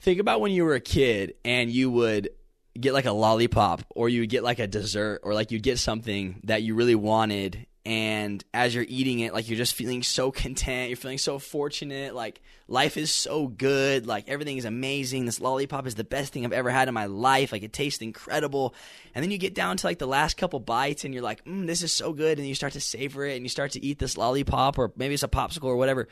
think 0.00 0.20
about 0.20 0.40
when 0.40 0.52
you 0.52 0.64
were 0.64 0.74
a 0.74 0.80
kid 0.80 1.34
and 1.44 1.70
you 1.70 1.90
would 1.90 2.28
get 2.78 2.92
like 2.92 3.06
a 3.06 3.12
lollipop 3.12 3.82
or 3.90 4.08
you 4.08 4.20
would 4.20 4.30
get 4.30 4.44
like 4.44 4.58
a 4.58 4.66
dessert 4.66 5.20
or 5.22 5.34
like 5.34 5.50
you'd 5.50 5.62
get 5.62 5.78
something 5.78 6.40
that 6.44 6.62
you 6.62 6.74
really 6.74 6.94
wanted 6.94 7.66
and 7.86 8.44
as 8.52 8.74
you're 8.74 8.84
eating 8.88 9.20
it 9.20 9.32
like 9.32 9.48
you're 9.48 9.56
just 9.56 9.74
feeling 9.74 10.02
so 10.02 10.30
content 10.30 10.88
you're 10.88 10.96
feeling 10.96 11.18
so 11.18 11.38
fortunate 11.38 12.14
like 12.14 12.42
life 12.68 12.96
is 12.96 13.12
so 13.12 13.46
good 13.46 14.06
like 14.06 14.28
everything 14.28 14.58
is 14.58 14.64
amazing 14.64 15.24
this 15.24 15.40
lollipop 15.40 15.86
is 15.86 15.94
the 15.94 16.04
best 16.04 16.32
thing 16.32 16.44
i've 16.44 16.52
ever 16.52 16.70
had 16.70 16.88
in 16.88 16.94
my 16.94 17.06
life 17.06 17.52
like 17.52 17.62
it 17.62 17.72
tastes 17.72 18.02
incredible. 18.02 18.74
And 19.14 19.22
then 19.22 19.30
you 19.30 19.38
get 19.38 19.54
down 19.54 19.76
to 19.76 19.86
like 19.86 19.98
the 19.98 20.06
last 20.06 20.36
couple 20.36 20.60
bites 20.60 21.04
and 21.04 21.14
you're 21.14 21.22
like 21.22 21.44
mm, 21.44 21.66
this 21.66 21.82
is 21.82 21.92
so 21.92 22.12
good 22.12 22.38
and 22.38 22.46
you 22.46 22.54
start 22.54 22.72
to 22.74 22.80
savor 22.80 23.24
it 23.24 23.36
and 23.36 23.44
you 23.44 23.48
start 23.48 23.72
to 23.72 23.84
eat 23.84 23.98
this 23.98 24.16
lollipop 24.16 24.78
or 24.78 24.92
maybe 24.96 25.14
it's 25.14 25.22
a 25.22 25.28
popsicle 25.28 25.64
or 25.64 25.76
whatever 25.76 26.08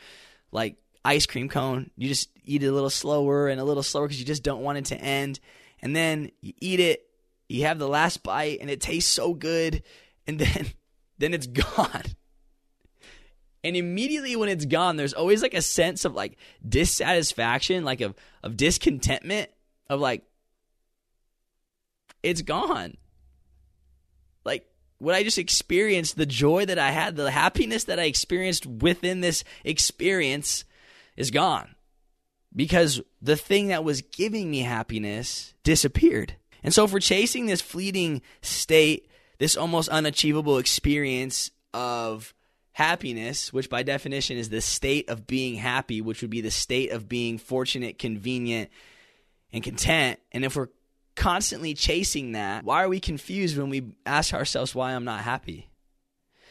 like 0.52 0.76
ice 1.04 1.26
cream 1.26 1.48
cone. 1.48 1.90
You 1.96 2.08
just 2.08 2.30
eat 2.44 2.62
it 2.62 2.68
a 2.68 2.72
little 2.72 2.90
slower 2.90 3.48
and 3.48 3.60
a 3.60 3.64
little 3.64 3.82
slower 3.82 4.06
because 4.06 4.18
you 4.18 4.26
just 4.26 4.42
don't 4.42 4.62
want 4.62 4.78
it 4.78 4.84
to 4.86 4.96
end. 4.96 5.40
And 5.82 5.94
then 5.94 6.30
you 6.40 6.54
eat 6.60 6.80
it, 6.80 7.06
you 7.48 7.66
have 7.66 7.78
the 7.78 7.88
last 7.88 8.22
bite, 8.22 8.58
and 8.60 8.70
it 8.70 8.80
tastes 8.80 9.10
so 9.10 9.34
good, 9.34 9.82
and 10.26 10.38
then 10.38 10.68
then 11.18 11.34
it's 11.34 11.46
gone. 11.76 12.02
And 13.62 13.76
immediately 13.76 14.36
when 14.36 14.50
it's 14.50 14.66
gone, 14.66 14.96
there's 14.96 15.14
always 15.14 15.40
like 15.40 15.54
a 15.54 15.62
sense 15.62 16.04
of 16.04 16.14
like 16.14 16.36
dissatisfaction, 16.66 17.84
like 17.84 18.02
of 18.02 18.14
of 18.42 18.56
discontentment, 18.58 19.50
of 19.88 20.00
like 20.00 20.22
it's 22.22 22.42
gone. 22.42 22.96
Like 24.44 24.66
what 24.98 25.14
I 25.14 25.22
just 25.22 25.38
experienced, 25.38 26.16
the 26.16 26.26
joy 26.26 26.66
that 26.66 26.78
I 26.78 26.90
had, 26.90 27.16
the 27.16 27.30
happiness 27.30 27.84
that 27.84 27.98
I 27.98 28.04
experienced 28.04 28.66
within 28.66 29.22
this 29.22 29.44
experience 29.64 30.64
is 31.16 31.30
gone 31.30 31.74
because 32.54 33.00
the 33.20 33.36
thing 33.36 33.68
that 33.68 33.84
was 33.84 34.02
giving 34.02 34.50
me 34.50 34.60
happiness 34.60 35.54
disappeared. 35.62 36.34
And 36.62 36.72
so, 36.72 36.86
for 36.86 37.00
chasing 37.00 37.46
this 37.46 37.60
fleeting 37.60 38.22
state, 38.40 39.08
this 39.38 39.56
almost 39.56 39.88
unachievable 39.88 40.58
experience 40.58 41.50
of 41.72 42.34
happiness, 42.72 43.52
which 43.52 43.70
by 43.70 43.82
definition 43.82 44.36
is 44.36 44.48
the 44.48 44.60
state 44.60 45.08
of 45.08 45.26
being 45.26 45.54
happy, 45.54 46.00
which 46.00 46.22
would 46.22 46.30
be 46.30 46.40
the 46.40 46.50
state 46.50 46.90
of 46.90 47.08
being 47.08 47.38
fortunate, 47.38 47.98
convenient, 47.98 48.70
and 49.52 49.62
content. 49.62 50.18
And 50.32 50.44
if 50.44 50.56
we're 50.56 50.68
constantly 51.14 51.74
chasing 51.74 52.32
that, 52.32 52.64
why 52.64 52.82
are 52.82 52.88
we 52.88 53.00
confused 53.00 53.56
when 53.56 53.70
we 53.70 53.92
ask 54.04 54.34
ourselves 54.34 54.74
why 54.74 54.92
I'm 54.92 55.04
not 55.04 55.20
happy? 55.20 55.68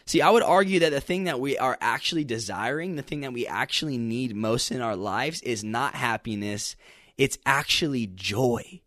See, 0.06 0.22
I 0.22 0.30
would 0.30 0.44
argue 0.44 0.80
that 0.80 0.92
the 0.92 1.02
thing 1.02 1.26
that 1.26 1.40
we 1.40 1.58
are 1.58 1.78
actually 1.80 2.26
desiring, 2.26 2.96
the 2.96 3.02
thing 3.02 3.22
that 3.22 3.34
we 3.34 3.48
actually 3.48 3.98
need 3.98 4.36
most 4.36 4.72
in 4.72 4.82
our 4.82 4.96
lives 4.96 5.42
is 5.42 5.64
not 5.64 5.96
happiness, 5.96 6.76
it's 7.18 7.38
actually 7.46 8.08
joy. 8.08 8.82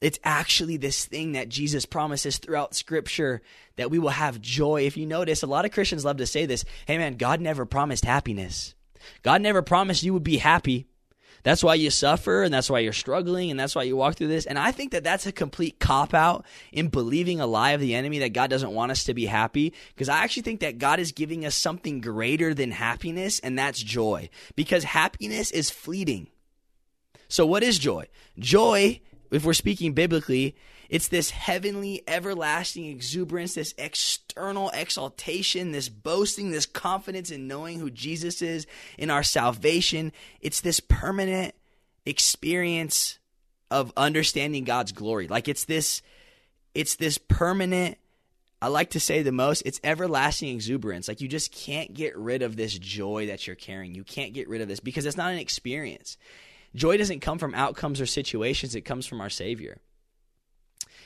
It's 0.00 0.18
actually 0.24 0.76
this 0.76 1.06
thing 1.06 1.32
that 1.32 1.48
Jesus 1.48 1.86
promises 1.86 2.38
throughout 2.38 2.74
scripture 2.74 3.42
that 3.76 3.90
we 3.90 3.98
will 3.98 4.10
have 4.10 4.40
joy. 4.40 4.82
If 4.82 4.96
you 4.96 5.06
notice, 5.06 5.42
a 5.42 5.46
lot 5.46 5.64
of 5.64 5.72
Christians 5.72 6.04
love 6.04 6.18
to 6.18 6.26
say 6.26 6.46
this 6.46 6.64
hey, 6.86 6.98
man, 6.98 7.16
God 7.16 7.40
never 7.40 7.64
promised 7.64 8.04
happiness. 8.04 8.74
God 9.22 9.40
never 9.40 9.62
promised 9.62 10.02
you 10.02 10.12
would 10.12 10.24
be 10.24 10.38
happy. 10.38 10.86
That's 11.46 11.62
why 11.62 11.74
you 11.74 11.90
suffer 11.90 12.42
and 12.42 12.52
that's 12.52 12.68
why 12.68 12.80
you're 12.80 12.92
struggling 12.92 13.52
and 13.52 13.60
that's 13.60 13.76
why 13.76 13.84
you 13.84 13.96
walk 13.96 14.16
through 14.16 14.26
this. 14.26 14.46
And 14.46 14.58
I 14.58 14.72
think 14.72 14.90
that 14.90 15.04
that's 15.04 15.26
a 15.26 15.32
complete 15.32 15.78
cop 15.78 16.12
out 16.12 16.44
in 16.72 16.88
believing 16.88 17.38
a 17.38 17.46
lie 17.46 17.70
of 17.70 17.80
the 17.80 17.94
enemy 17.94 18.18
that 18.18 18.32
God 18.32 18.50
doesn't 18.50 18.72
want 18.72 18.90
us 18.90 19.04
to 19.04 19.14
be 19.14 19.26
happy 19.26 19.72
because 19.94 20.08
I 20.08 20.24
actually 20.24 20.42
think 20.42 20.58
that 20.60 20.78
God 20.78 20.98
is 20.98 21.12
giving 21.12 21.46
us 21.46 21.54
something 21.54 22.00
greater 22.00 22.52
than 22.52 22.72
happiness 22.72 23.38
and 23.38 23.56
that's 23.56 23.80
joy 23.80 24.28
because 24.56 24.82
happiness 24.82 25.52
is 25.52 25.70
fleeting. 25.70 26.26
So 27.28 27.46
what 27.46 27.62
is 27.62 27.78
joy? 27.78 28.08
Joy, 28.38 29.00
if 29.30 29.44
we're 29.44 29.54
speaking 29.54 29.92
biblically, 29.92 30.56
it's 30.88 31.08
this 31.08 31.30
heavenly, 31.30 32.02
everlasting 32.06 32.86
exuberance, 32.86 33.54
this 33.54 33.74
external 33.76 34.70
exaltation, 34.70 35.72
this 35.72 35.88
boasting, 35.88 36.50
this 36.50 36.66
confidence 36.66 37.30
in 37.30 37.48
knowing 37.48 37.80
who 37.80 37.90
Jesus 37.90 38.42
is 38.42 38.66
in 38.96 39.10
our 39.10 39.22
salvation. 39.22 40.12
It's 40.40 40.60
this 40.60 40.80
permanent 40.80 41.54
experience 42.04 43.18
of 43.70 43.92
understanding 43.96 44.64
God's 44.64 44.92
glory. 44.92 45.26
Like 45.26 45.48
it's 45.48 45.64
this, 45.64 46.02
it's 46.74 46.94
this 46.96 47.18
permanent. 47.18 47.98
I 48.62 48.68
like 48.68 48.90
to 48.90 49.00
say 49.00 49.22
the 49.22 49.32
most, 49.32 49.62
it's 49.66 49.80
everlasting 49.82 50.48
exuberance. 50.50 51.08
Like 51.08 51.20
you 51.20 51.28
just 51.28 51.52
can't 51.52 51.92
get 51.92 52.16
rid 52.16 52.42
of 52.42 52.56
this 52.56 52.78
joy 52.78 53.26
that 53.26 53.46
you're 53.46 53.56
carrying. 53.56 53.94
You 53.94 54.04
can't 54.04 54.32
get 54.32 54.48
rid 54.48 54.60
of 54.60 54.68
this 54.68 54.80
because 54.80 55.04
it's 55.04 55.16
not 55.16 55.32
an 55.32 55.38
experience. 55.38 56.16
Joy 56.76 56.98
doesn't 56.98 57.20
come 57.20 57.38
from 57.38 57.54
outcomes 57.54 58.00
or 58.00 58.06
situations, 58.06 58.74
it 58.74 58.82
comes 58.82 59.06
from 59.06 59.20
our 59.20 59.30
Savior. 59.30 59.80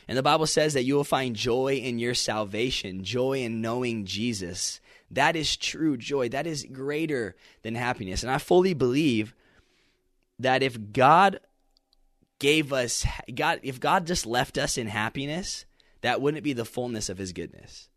And 0.08 0.18
the 0.18 0.22
Bible 0.22 0.46
says 0.46 0.74
that 0.74 0.82
you 0.82 0.96
will 0.96 1.04
find 1.04 1.36
joy 1.36 1.74
in 1.74 2.00
your 2.00 2.14
salvation, 2.14 3.04
joy 3.04 3.42
in 3.42 3.60
knowing 3.60 4.04
Jesus, 4.04 4.80
That 5.12 5.36
is 5.36 5.56
true 5.56 5.96
joy. 5.96 6.28
That 6.28 6.46
is 6.46 6.66
greater 6.70 7.36
than 7.62 7.74
happiness. 7.74 8.22
And 8.22 8.30
I 8.30 8.38
fully 8.38 8.74
believe 8.74 9.34
that 10.40 10.62
if 10.62 10.92
God 10.92 11.40
gave 12.40 12.72
us 12.72 13.06
God 13.34 13.60
if 13.62 13.78
God 13.78 14.06
just 14.06 14.26
left 14.26 14.58
us 14.58 14.78
in 14.78 14.88
happiness, 14.88 15.64
that 16.00 16.20
wouldn't 16.20 16.42
be 16.42 16.54
the 16.54 16.64
fullness 16.64 17.08
of 17.08 17.18
his 17.18 17.32
goodness. 17.32 17.88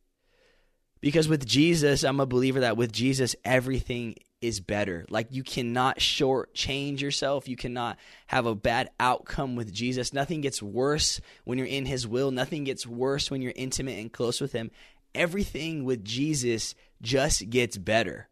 Because 1.01 1.27
with 1.27 1.45
Jesus, 1.45 2.03
I'm 2.03 2.19
a 2.19 2.25
believer 2.25 2.61
that 2.61 2.77
with 2.77 2.91
Jesus 2.91 3.35
everything 3.43 4.15
is 4.43 4.59
better. 4.59 5.05
Like 5.09 5.27
you 5.31 5.41
cannot 5.41 5.99
shortchange 5.99 6.99
yourself. 6.99 7.47
You 7.47 7.55
cannot 7.55 7.97
have 8.27 8.45
a 8.45 8.53
bad 8.53 8.89
outcome 8.99 9.55
with 9.55 9.73
Jesus. 9.73 10.11
Nothing 10.11 10.41
gets 10.41 10.61
worse 10.61 11.21
when 11.45 11.57
you're 11.57 11.65
in 11.65 11.85
his 11.85 12.05
will. 12.05 12.29
Nothing 12.29 12.65
gets 12.65 12.85
worse 12.85 13.31
when 13.31 13.41
you're 13.41 13.53
intimate 13.55 13.97
and 13.97 14.11
close 14.11 14.41
with 14.41 14.51
him. 14.51 14.69
Everything 15.15 15.85
with 15.85 16.03
Jesus 16.03 16.75
just 17.01 17.49
gets 17.49 17.77
better. 17.77 18.27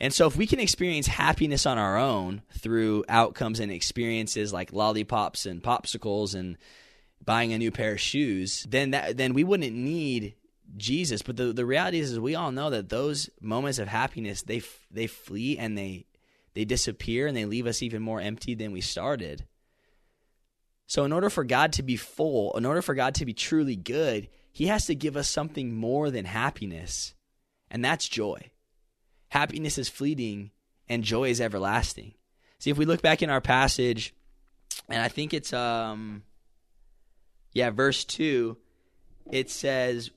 And 0.00 0.14
so, 0.14 0.28
if 0.28 0.36
we 0.36 0.46
can 0.46 0.60
experience 0.60 1.08
happiness 1.08 1.66
on 1.66 1.76
our 1.76 1.98
own 1.98 2.42
through 2.52 3.04
outcomes 3.08 3.58
and 3.58 3.72
experiences 3.72 4.52
like 4.52 4.72
lollipops 4.72 5.44
and 5.44 5.60
popsicles 5.60 6.36
and 6.36 6.56
buying 7.24 7.52
a 7.52 7.58
new 7.58 7.72
pair 7.72 7.94
of 7.94 8.00
shoes, 8.00 8.64
then 8.68 8.92
that 8.92 9.16
then 9.16 9.34
we 9.34 9.42
wouldn't 9.42 9.74
need 9.74 10.34
Jesus. 10.76 11.22
But 11.22 11.36
the, 11.36 11.52
the 11.52 11.66
reality 11.66 11.98
is, 11.98 12.12
is 12.12 12.20
we 12.20 12.34
all 12.34 12.52
know 12.52 12.70
that 12.70 12.88
those 12.88 13.30
moments 13.40 13.78
of 13.78 13.88
happiness 13.88 14.42
they 14.42 14.62
they 14.90 15.06
flee 15.06 15.58
and 15.58 15.76
they 15.76 16.06
they 16.54 16.64
disappear 16.64 17.26
and 17.26 17.36
they 17.36 17.44
leave 17.44 17.66
us 17.66 17.82
even 17.82 18.02
more 18.02 18.20
empty 18.20 18.54
than 18.54 18.72
we 18.72 18.80
started. 18.80 19.46
So, 20.86 21.04
in 21.04 21.12
order 21.12 21.28
for 21.28 21.44
God 21.44 21.74
to 21.74 21.82
be 21.82 21.96
full, 21.96 22.56
in 22.56 22.64
order 22.64 22.82
for 22.82 22.94
God 22.94 23.14
to 23.16 23.26
be 23.26 23.34
truly 23.34 23.76
good, 23.76 24.28
He 24.52 24.66
has 24.66 24.86
to 24.86 24.94
give 24.94 25.16
us 25.16 25.28
something 25.28 25.74
more 25.74 26.10
than 26.10 26.24
happiness, 26.24 27.14
and 27.70 27.84
that's 27.84 28.08
joy. 28.08 28.50
Happiness 29.28 29.76
is 29.76 29.90
fleeting 29.90 30.50
and 30.88 31.04
joy 31.04 31.28
is 31.28 31.40
everlasting. 31.40 32.14
See, 32.58 32.70
if 32.70 32.78
we 32.78 32.86
look 32.86 33.02
back 33.02 33.22
in 33.22 33.28
our 33.28 33.42
passage, 33.42 34.14
and 34.88 35.02
I 35.02 35.08
think 35.08 35.34
it's 35.34 35.52
um 35.52 36.22
yeah, 37.52 37.70
verse 37.70 38.04
2, 38.04 38.56
it 39.30 39.50
says 39.50 40.10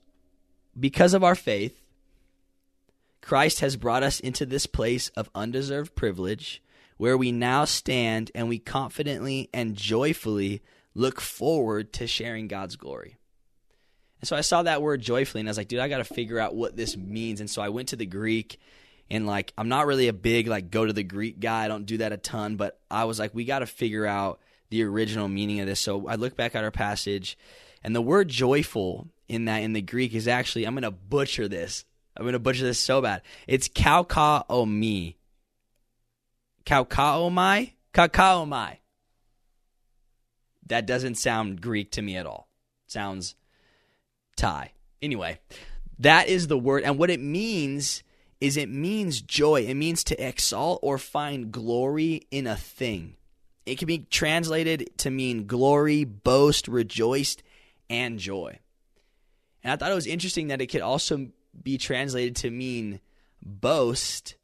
because 0.80 1.14
of 1.14 1.24
our 1.24 1.36
faith 1.36 1.82
Christ 3.22 3.60
has 3.60 3.76
brought 3.76 4.04
us 4.04 4.20
into 4.20 4.46
this 4.46 4.66
place 4.66 5.10
of 5.10 5.30
undeserved 5.34 5.96
privilege 5.96 6.62
where 6.98 7.18
we 7.18 7.32
now 7.32 7.66
stand 7.66 8.32
and 8.36 8.50
we 8.50 8.60
confidently 8.60 9.50
and 9.54 9.76
joyfully 9.76 10.62
look 10.94 11.22
forward 11.22 11.94
to 11.94 12.08
sharing 12.08 12.48
God's 12.48 12.76
glory. 12.76 13.18
And 14.20 14.28
so 14.28 14.36
I 14.36 14.42
saw 14.42 14.64
that 14.64 14.82
word 14.82 15.02
joyfully 15.02 15.40
and 15.40 15.50
I 15.50 15.52
was 15.52 15.58
like, 15.58 15.68
dude, 15.68 15.80
I 15.80 15.88
got 15.88 16.00
to 16.00 16.04
figure 16.04 16.40
out 16.40 16.56
what 16.56 16.76
this 16.76 16.98
means. 16.98 17.40
And 17.40 17.50
so 17.50 17.62
I 17.62 17.70
went 17.70 17.90
to 17.90 17.96
the 17.96 18.06
Greek 18.06 18.60
and 19.10 19.26
like 19.26 19.54
I'm 19.58 19.70
not 19.70 19.88
really 19.88 20.08
a 20.08 20.14
big 20.14 20.48
like 20.48 20.70
go 20.70 20.86
to 20.86 20.94
the 20.94 21.04
Greek 21.04 21.40
guy. 21.40 21.66
I 21.66 21.68
don't 21.68 21.86
do 21.86 21.98
that 22.00 22.12
a 22.12 22.18
ton, 22.18 22.56
but 22.56 22.80
I 22.90 23.06
was 23.06 23.20
like 23.20 23.34
we 23.34 23.46
got 23.46 23.60
to 23.60 23.66
figure 23.66 24.06
out 24.06 24.40
the 24.70 24.84
original 24.84 25.28
meaning 25.28 25.60
of 25.60 25.68
this. 25.68 25.80
So 25.80 26.08
I 26.08 26.16
look 26.16 26.36
back 26.36 26.56
at 26.56 26.64
our 26.64 26.72
passage 26.72 27.38
and 27.84 27.96
the 27.96 28.02
word 28.02 28.30
joyful 28.30 29.08
in 29.32 29.46
that 29.46 29.64
in 29.64 29.72
the 29.72 29.82
Greek 29.82 30.14
is 30.14 30.28
actually 30.28 30.66
I'm 30.66 30.76
to 30.76 30.92
butcher 30.92 31.48
this. 31.48 31.86
I'm 32.18 32.30
to 32.30 32.40
butcher 32.40 32.66
this 32.66 32.80
so 32.80 33.02
bad. 33.02 33.22
It's 33.48 33.70
kaukaomi. 33.70 35.16
Kaukaomai? 36.66 37.72
Kakaomai. 37.94 38.78
That 40.68 40.86
doesn't 40.86 41.16
sound 41.16 41.62
Greek 41.62 41.92
to 41.92 42.02
me 42.02 42.18
at 42.18 42.26
all. 42.26 42.50
It 42.86 42.92
sounds 42.92 43.36
Thai. 44.36 44.74
Anyway, 45.02 45.40
that 46.00 46.28
is 46.28 46.48
the 46.48 46.58
word 46.58 46.84
and 46.84 46.98
what 46.98 47.10
it 47.10 47.22
means 47.22 48.04
is 48.42 48.58
it 48.58 48.70
means 48.70 49.22
joy. 49.22 49.62
It 49.62 49.76
means 49.76 50.04
to 50.06 50.28
exalt 50.28 50.80
or 50.82 50.98
find 50.98 51.52
glory 51.52 52.28
in 52.32 52.48
a 52.48 52.58
thing. 52.58 53.16
It 53.66 53.78
can 53.78 53.86
be 53.86 54.00
translated 54.10 54.90
to 54.98 55.12
mean 55.12 55.46
glory, 55.46 56.04
boast, 56.04 56.68
rejoiced, 56.68 57.44
and 57.90 58.20
joy. 58.20 58.60
And 59.64 59.72
I 59.72 59.76
thought 59.76 59.92
it 59.92 59.96
was 59.96 60.08
interesting 60.08 60.48
that 60.48 60.62
it 60.62 60.68
could 60.68 60.82
also 60.82 61.28
be 61.62 61.78
translated 61.78 62.36
to 62.38 62.50
mean 62.50 63.00
boast 63.42 64.36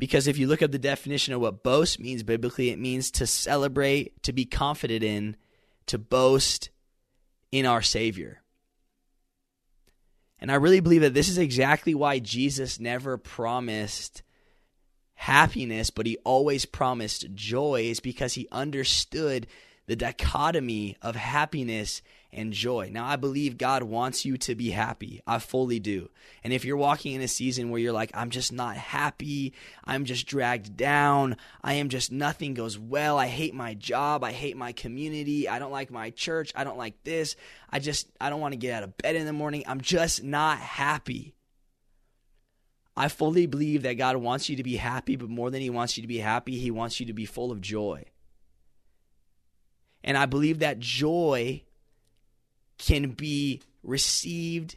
because 0.00 0.26
if 0.26 0.38
you 0.38 0.46
look 0.46 0.62
up 0.62 0.72
the 0.72 0.78
definition 0.78 1.34
of 1.34 1.42
what 1.42 1.62
boast 1.62 2.00
means 2.00 2.22
biblically, 2.22 2.70
it 2.70 2.78
means 2.78 3.10
to 3.12 3.26
celebrate, 3.26 4.22
to 4.22 4.32
be 4.32 4.46
confident 4.46 5.04
in, 5.04 5.36
to 5.86 5.98
boast 5.98 6.70
in 7.52 7.66
our 7.66 7.82
Savior. 7.82 8.40
And 10.38 10.50
I 10.50 10.54
really 10.54 10.80
believe 10.80 11.02
that 11.02 11.12
this 11.12 11.28
is 11.28 11.36
exactly 11.36 11.94
why 11.94 12.18
Jesus 12.18 12.80
never 12.80 13.18
promised 13.18 14.22
happiness, 15.12 15.90
but 15.90 16.06
he 16.06 16.16
always 16.24 16.64
promised 16.64 17.34
joy, 17.34 17.82
is 17.82 18.00
because 18.00 18.32
he 18.32 18.48
understood 18.50 19.46
the 19.86 19.96
dichotomy 19.96 20.96
of 21.02 21.14
happiness 21.14 22.00
and 22.32 22.52
joy. 22.52 22.90
Now, 22.92 23.06
I 23.06 23.16
believe 23.16 23.58
God 23.58 23.82
wants 23.82 24.24
you 24.24 24.36
to 24.38 24.54
be 24.54 24.70
happy. 24.70 25.20
I 25.26 25.38
fully 25.38 25.80
do. 25.80 26.10
And 26.44 26.52
if 26.52 26.64
you're 26.64 26.76
walking 26.76 27.12
in 27.12 27.20
a 27.20 27.28
season 27.28 27.70
where 27.70 27.80
you're 27.80 27.92
like, 27.92 28.10
I'm 28.14 28.30
just 28.30 28.52
not 28.52 28.76
happy, 28.76 29.52
I'm 29.84 30.04
just 30.04 30.26
dragged 30.26 30.76
down, 30.76 31.36
I 31.62 31.74
am 31.74 31.88
just 31.88 32.12
nothing 32.12 32.54
goes 32.54 32.78
well, 32.78 33.18
I 33.18 33.26
hate 33.26 33.54
my 33.54 33.74
job, 33.74 34.22
I 34.24 34.32
hate 34.32 34.56
my 34.56 34.72
community, 34.72 35.48
I 35.48 35.58
don't 35.58 35.72
like 35.72 35.90
my 35.90 36.10
church, 36.10 36.52
I 36.54 36.64
don't 36.64 36.78
like 36.78 37.02
this, 37.04 37.36
I 37.68 37.78
just, 37.78 38.08
I 38.20 38.30
don't 38.30 38.40
want 38.40 38.52
to 38.52 38.58
get 38.58 38.74
out 38.74 38.82
of 38.84 38.96
bed 38.96 39.16
in 39.16 39.26
the 39.26 39.32
morning, 39.32 39.64
I'm 39.66 39.80
just 39.80 40.22
not 40.22 40.58
happy. 40.58 41.34
I 42.96 43.08
fully 43.08 43.46
believe 43.46 43.82
that 43.82 43.94
God 43.94 44.16
wants 44.16 44.48
you 44.48 44.56
to 44.56 44.62
be 44.62 44.76
happy, 44.76 45.16
but 45.16 45.30
more 45.30 45.50
than 45.50 45.62
He 45.62 45.70
wants 45.70 45.96
you 45.96 46.02
to 46.02 46.08
be 46.08 46.18
happy, 46.18 46.58
He 46.58 46.70
wants 46.70 47.00
you 47.00 47.06
to 47.06 47.12
be 47.12 47.24
full 47.24 47.50
of 47.50 47.60
joy. 47.60 48.04
And 50.02 50.16
I 50.16 50.26
believe 50.26 50.60
that 50.60 50.78
joy 50.78 51.62
can 52.80 53.10
be 53.10 53.60
received 53.82 54.76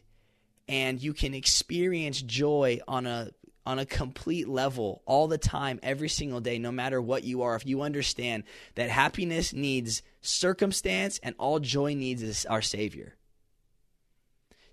and 0.68 1.02
you 1.02 1.14
can 1.14 1.34
experience 1.34 2.22
joy 2.22 2.80
on 2.88 3.06
a 3.06 3.32
on 3.66 3.80
a 3.80 3.86
complete 3.86 4.50
level 4.50 5.02
all 5.06 5.28
the 5.30 5.38
time 5.38 5.80
every 5.82 6.10
single 6.10 6.42
day 6.42 6.60
no 6.60 6.72
matter 6.72 7.02
what 7.02 7.24
you 7.24 7.44
are. 7.44 7.56
If 7.56 7.66
you 7.66 7.82
understand 7.82 8.44
that 8.76 8.90
happiness 8.90 9.54
needs 9.54 10.02
circumstance 10.22 11.18
and 11.24 11.34
all 11.40 11.60
joy 11.60 11.94
needs 11.94 12.22
is 12.22 12.46
our 12.46 12.62
savior. 12.62 13.16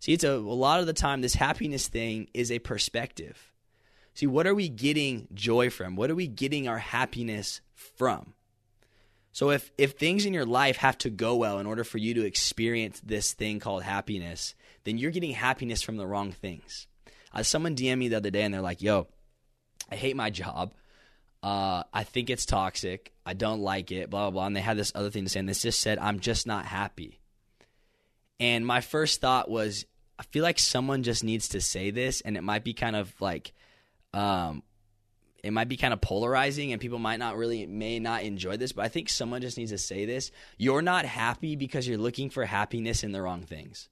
See 0.00 0.12
it's 0.12 0.24
a, 0.24 0.32
a 0.32 0.38
lot 0.38 0.80
of 0.80 0.86
the 0.86 0.92
time 0.92 1.20
this 1.20 1.34
happiness 1.34 1.86
thing 1.86 2.28
is 2.34 2.50
a 2.50 2.58
perspective. 2.58 3.52
See 4.14 4.26
what 4.26 4.46
are 4.48 4.54
we 4.54 4.68
getting 4.68 5.28
joy 5.34 5.70
from? 5.70 5.94
What 5.94 6.10
are 6.10 6.16
we 6.16 6.26
getting 6.26 6.66
our 6.66 6.78
happiness 6.78 7.60
from 7.74 8.34
so 9.32 9.50
if 9.50 9.70
if 9.78 9.92
things 9.92 10.26
in 10.26 10.34
your 10.34 10.46
life 10.46 10.76
have 10.78 10.98
to 10.98 11.10
go 11.10 11.36
well 11.36 11.58
in 11.58 11.66
order 11.66 11.84
for 11.84 11.98
you 11.98 12.14
to 12.14 12.24
experience 12.24 13.00
this 13.00 13.32
thing 13.32 13.60
called 13.60 13.82
happiness, 13.82 14.54
then 14.84 14.98
you're 14.98 15.10
getting 15.10 15.32
happiness 15.32 15.82
from 15.82 15.96
the 15.96 16.06
wrong 16.06 16.32
things. 16.32 16.86
Uh, 17.32 17.42
someone 17.42 17.76
DM 17.76 17.98
me 17.98 18.08
the 18.08 18.16
other 18.16 18.30
day 18.30 18.42
and 18.42 18.52
they're 18.52 18.60
like, 18.60 18.82
"Yo, 18.82 19.06
I 19.90 19.96
hate 19.96 20.16
my 20.16 20.30
job. 20.30 20.72
Uh, 21.42 21.84
I 21.92 22.02
think 22.04 22.28
it's 22.28 22.44
toxic. 22.44 23.12
I 23.24 23.34
don't 23.34 23.60
like 23.60 23.92
it. 23.92 24.10
Blah 24.10 24.22
blah 24.22 24.30
blah." 24.30 24.46
And 24.46 24.56
they 24.56 24.60
had 24.60 24.76
this 24.76 24.92
other 24.94 25.10
thing 25.10 25.24
to 25.24 25.30
say, 25.30 25.40
and 25.40 25.48
this 25.48 25.62
just 25.62 25.80
said, 25.80 25.98
"I'm 25.98 26.18
just 26.20 26.46
not 26.46 26.66
happy." 26.66 27.20
And 28.40 28.66
my 28.66 28.80
first 28.80 29.20
thought 29.20 29.50
was, 29.50 29.84
I 30.18 30.22
feel 30.24 30.42
like 30.42 30.58
someone 30.58 31.02
just 31.02 31.22
needs 31.22 31.48
to 31.50 31.60
say 31.60 31.90
this, 31.90 32.20
and 32.22 32.36
it 32.36 32.42
might 32.42 32.64
be 32.64 32.72
kind 32.72 32.96
of 32.96 33.12
like 33.20 33.52
um, 34.12 34.62
it 35.42 35.52
might 35.52 35.68
be 35.68 35.76
kind 35.76 35.92
of 35.92 36.00
polarizing 36.00 36.72
and 36.72 36.80
people 36.80 36.98
might 36.98 37.18
not 37.18 37.36
really 37.36 37.66
may 37.66 37.98
not 37.98 38.22
enjoy 38.22 38.56
this 38.56 38.72
but 38.72 38.84
i 38.84 38.88
think 38.88 39.08
someone 39.08 39.40
just 39.40 39.56
needs 39.58 39.70
to 39.70 39.78
say 39.78 40.04
this. 40.04 40.30
You're 40.58 40.82
not 40.82 41.04
happy 41.04 41.56
because 41.56 41.86
you're 41.86 41.98
looking 41.98 42.30
for 42.30 42.44
happiness 42.44 43.02
in 43.02 43.12
the 43.12 43.22
wrong 43.22 43.42
things. 43.42 43.88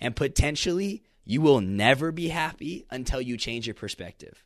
And 0.00 0.14
potentially 0.14 1.02
you 1.24 1.40
will 1.40 1.60
never 1.60 2.12
be 2.12 2.28
happy 2.28 2.86
until 2.90 3.20
you 3.20 3.36
change 3.36 3.66
your 3.66 3.74
perspective 3.74 4.44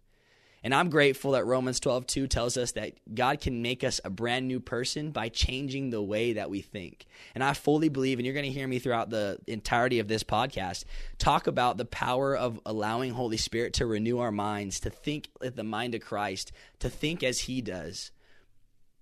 and 0.62 0.74
I'm 0.74 0.90
grateful 0.90 1.32
that 1.32 1.46
Romans 1.46 1.80
12, 1.80 2.06
2 2.06 2.26
tells 2.26 2.56
us 2.56 2.72
that 2.72 2.92
God 3.14 3.40
can 3.40 3.62
make 3.62 3.82
us 3.82 4.00
a 4.04 4.10
brand 4.10 4.46
new 4.46 4.60
person 4.60 5.10
by 5.10 5.28
changing 5.28 5.90
the 5.90 6.02
way 6.02 6.34
that 6.34 6.50
we 6.50 6.60
think. 6.60 7.06
And 7.34 7.42
I 7.42 7.54
fully 7.54 7.88
believe, 7.88 8.18
and 8.18 8.26
you're 8.26 8.34
going 8.34 8.46
to 8.46 8.52
hear 8.52 8.68
me 8.68 8.78
throughout 8.78 9.10
the 9.10 9.38
entirety 9.46 9.98
of 10.00 10.08
this 10.08 10.22
podcast, 10.22 10.84
talk 11.18 11.46
about 11.46 11.78
the 11.78 11.84
power 11.84 12.36
of 12.36 12.60
allowing 12.66 13.12
Holy 13.12 13.38
Spirit 13.38 13.74
to 13.74 13.86
renew 13.86 14.18
our 14.18 14.32
minds, 14.32 14.80
to 14.80 14.90
think 14.90 15.28
with 15.40 15.56
the 15.56 15.64
mind 15.64 15.94
of 15.94 16.02
Christ, 16.02 16.52
to 16.80 16.90
think 16.90 17.22
as 17.22 17.40
He 17.40 17.60
does 17.60 18.10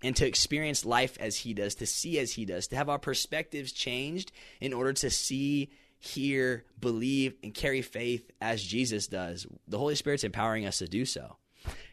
and 0.02 0.14
to 0.16 0.26
experience 0.26 0.84
life 0.84 1.16
as 1.20 1.38
he 1.38 1.54
does, 1.54 1.74
to 1.76 1.86
see 1.86 2.18
as 2.18 2.32
he 2.32 2.44
does, 2.44 2.68
to 2.68 2.76
have 2.76 2.88
our 2.88 2.98
perspectives 2.98 3.72
changed 3.72 4.32
in 4.60 4.72
order 4.72 4.92
to 4.92 5.10
see, 5.10 5.70
hear, 5.98 6.64
believe, 6.78 7.34
and 7.42 7.54
carry 7.54 7.82
faith 7.82 8.30
as 8.40 8.62
Jesus 8.62 9.06
does. 9.08 9.46
The 9.66 9.78
Holy 9.78 9.96
Spirit's 9.96 10.24
empowering 10.24 10.66
us 10.66 10.78
to 10.78 10.86
do 10.86 11.04
so. 11.04 11.36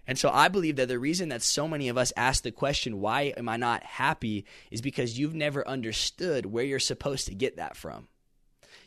And 0.07 0.17
so 0.17 0.29
I 0.29 0.47
believe 0.47 0.75
that 0.75 0.87
the 0.87 0.99
reason 0.99 1.29
that 1.29 1.41
so 1.41 1.67
many 1.67 1.89
of 1.89 1.97
us 1.97 2.13
ask 2.15 2.43
the 2.43 2.51
question, 2.51 3.01
why 3.01 3.33
am 3.37 3.49
I 3.49 3.57
not 3.57 3.83
happy, 3.83 4.45
is 4.71 4.81
because 4.81 5.17
you've 5.17 5.35
never 5.35 5.67
understood 5.67 6.45
where 6.45 6.63
you're 6.63 6.79
supposed 6.79 7.27
to 7.27 7.35
get 7.35 7.57
that 7.57 7.75
from. 7.75 8.07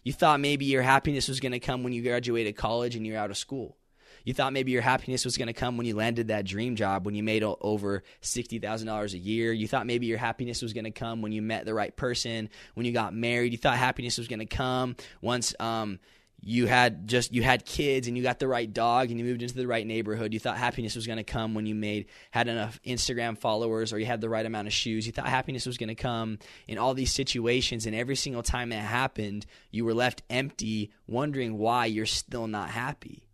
You 0.05 0.13
thought 0.13 0.41
maybe 0.41 0.65
your 0.65 0.83
happiness 0.83 1.29
was 1.29 1.41
going 1.41 1.53
to 1.53 1.61
come 1.61 1.83
when 1.83 1.93
you 1.93 2.03
graduated 2.03 2.57
college 2.57 2.95
and 2.95 3.07
you're 3.07 3.19
out 3.19 3.31
of 3.31 3.37
school. 3.37 3.77
You 4.25 4.35
thought 4.35 4.53
maybe 4.53 4.73
your 4.73 4.83
happiness 4.83 5.25
was 5.25 5.37
going 5.37 5.47
to 5.47 5.53
come 5.53 5.77
when 5.77 5.87
you 5.87 5.95
landed 5.95 6.29
that 6.29 6.45
dream 6.45 6.77
job, 6.77 7.07
when 7.07 7.15
you 7.15 7.23
made 7.23 7.43
over 7.43 8.03
$60,000 8.23 9.13
a 9.13 9.19
year. 9.19 9.53
You 9.53 9.69
thought 9.69 9.87
maybe 9.87 10.07
your 10.07 10.19
happiness 10.19 10.61
was 10.61 10.73
going 10.73 10.85
to 10.85 10.91
come 10.91 11.23
when 11.23 11.33
you 11.33 11.41
met 11.41 11.65
the 11.65 11.75
right 11.75 11.95
person, 11.95 12.51
when 12.75 12.85
you 12.85 12.93
got 12.93 13.15
married. 13.15 13.53
You 13.53 13.59
thought 13.59 13.77
happiness 13.77 14.19
was 14.19 14.29
going 14.29 14.41
to 14.41 14.47
come 14.47 14.97
once 15.23 15.55
um, 15.61 15.99
you 16.41 16.67
had 16.67 17.09
just 17.09 17.33
you 17.35 17.43
had 17.43 17.65
kids 17.65 18.07
and 18.07 18.17
you 18.17 18.23
got 18.23 18.39
the 18.39 18.47
right 18.47 18.73
dog 18.73 19.11
and 19.11 19.19
you 19.19 19.25
moved 19.25 19.43
into 19.43 19.55
the 19.55 19.67
right 19.67 19.87
neighborhood. 19.87 20.33
You 20.33 20.39
thought 20.39 20.57
happiness 20.57 20.95
was 20.95 21.07
going 21.07 21.17
to 21.19 21.25
come 21.25 21.55
when 21.55 21.67
you 21.67 21.75
made 21.75 22.07
had 22.31 22.49
enough 22.49 22.81
instagram 22.87 23.37
followers 23.37 23.93
or 23.93 23.99
you 23.99 24.07
had 24.07 24.21
the 24.21 24.29
right 24.29 24.47
amount 24.47 24.69
of 24.69 24.73
shoes. 24.73 25.07
You 25.07 25.13
thought 25.13 25.27
happiness 25.27 25.67
was 25.67 25.79
going 25.79 25.89
to 25.89 25.95
come 25.95 26.39
in 26.69 26.79
all 26.79 26.95
these 26.95 27.13
situations 27.13 27.87
and 27.87 27.95
every 27.95 28.17
single 28.17 28.43
time 28.43 28.73
it 28.73 28.79
happened 28.79 29.47
you 29.71 29.85
were 29.85 29.95
left 29.95 30.23
empty 30.31 30.93
wondering 31.07 31.59
why 31.59 31.87
you're 31.87 32.07
still 32.07 32.47
not 32.47 32.71
happy. 32.71 33.25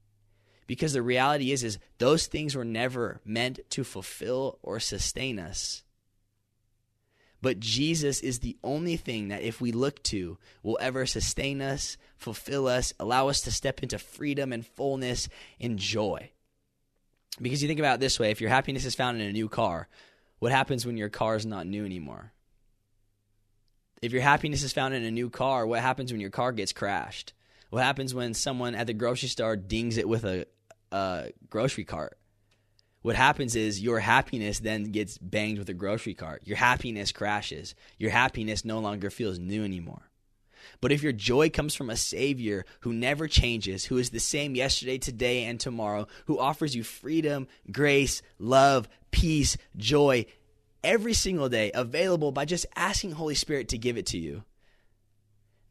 Because 0.67 0.95
the 0.95 1.03
reality 1.03 1.53
is 1.53 1.63
is 1.63 1.79
those 1.99 2.27
things 2.27 2.57
were 2.57 2.65
never 2.65 3.21
meant 3.25 3.61
to 3.71 3.85
fulfill 3.85 4.59
or 4.63 4.81
sustain 4.81 5.39
us 5.39 5.85
but 7.45 7.61
Jesus 7.61 8.21
is 8.21 8.39
the 8.39 8.57
only 8.65 8.97
thing 8.97 9.29
that, 9.29 9.43
if 9.43 9.61
we 9.61 9.71
look 9.71 10.03
to, 10.05 10.39
will 10.63 10.79
ever 10.81 11.05
sustain 11.05 11.61
us, 11.61 11.99
fulfill 12.17 12.67
us, 12.67 12.95
allow 12.99 13.29
us 13.29 13.43
to 13.43 13.53
step 13.53 13.83
into 13.83 13.99
freedom 13.99 14.51
and 14.51 14.67
fullness 14.67 15.29
and 15.61 15.79
joy. 15.79 16.31
Because 17.43 17.61
you 17.61 17.69
think 17.69 17.81
about 17.81 17.97
it 17.97 18.01
this 18.01 18.19
way 18.19 18.31
if 18.31 18.41
your 18.41 18.49
happiness 18.49 18.87
is 18.87 18.95
found 18.95 19.21
in 19.21 19.29
a 19.29 19.33
new 19.33 19.51
car, 19.51 19.89
what 20.39 20.53
happens 20.53 20.87
when 20.87 20.97
your 20.97 21.11
car 21.11 21.37
is 21.37 21.45
not 21.45 21.67
new 21.67 21.85
anymore? 21.85 22.33
If 24.01 24.13
your 24.13 24.23
happiness 24.23 24.63
is 24.63 24.73
found 24.73 24.95
in 24.95 25.05
a 25.05 25.11
new 25.11 25.29
car, 25.29 25.67
what 25.67 25.81
happens 25.81 26.13
when 26.13 26.23
your 26.23 26.31
car 26.31 26.51
gets 26.51 26.73
crashed? 26.73 27.35
What 27.69 27.83
happens 27.83 28.15
when 28.15 28.33
someone 28.33 28.75
at 28.75 28.87
the 28.87 28.95
grocery 28.95 29.29
store 29.29 29.57
dings 29.57 29.99
it 29.99 30.09
with 30.09 30.25
a, 30.25 30.47
a 30.91 31.33
grocery 31.51 31.85
cart? 31.85 32.17
What 33.05 33.17
happens 33.17 33.55
is 33.55 33.83
your 33.83 34.01
happiness 34.01 34.61
then 34.61 34.85
gets 34.85 35.19
banged 35.19 35.59
with 35.59 35.69
a 35.69 35.75
grocery 35.75 36.15
cart. 36.15 36.41
Your 36.47 36.57
happiness 36.57 37.13
crashes. 37.13 37.75
Your 37.99 38.11
happiness 38.11 38.65
no 38.65 38.79
longer 38.79 39.11
feels 39.11 39.39
new 39.39 39.63
anymore. 39.63 40.09
But 40.81 40.91
if 40.91 41.03
your 41.03 41.13
joy 41.13 41.51
comes 41.51 41.75
from 41.75 41.91
a 41.91 41.99
Savior 41.99 42.65
who 42.81 42.95
never 42.95 43.29
changes, 43.29 43.85
who 43.85 43.99
is 43.99 44.09
the 44.09 44.21
same 44.21 44.55
yesterday, 44.55 44.97
today, 44.97 45.45
and 45.45 45.61
tomorrow, 45.61 46.07
who 46.29 46.39
offers 46.39 46.75
you 46.75 46.83
freedom, 46.83 47.47
grace, 47.71 48.23
love, 48.39 48.89
peace, 49.11 49.59
joy 49.77 50.25
every 50.83 51.13
single 51.13 51.51
day, 51.51 51.73
available 51.75 52.33
by 52.33 52.47
just 52.47 52.65
asking 52.75 53.11
Holy 53.11 53.35
Spirit 53.35 53.69
to 53.69 53.77
give 53.77 53.99
it 53.99 54.07
to 54.07 54.19
you, 54.19 54.45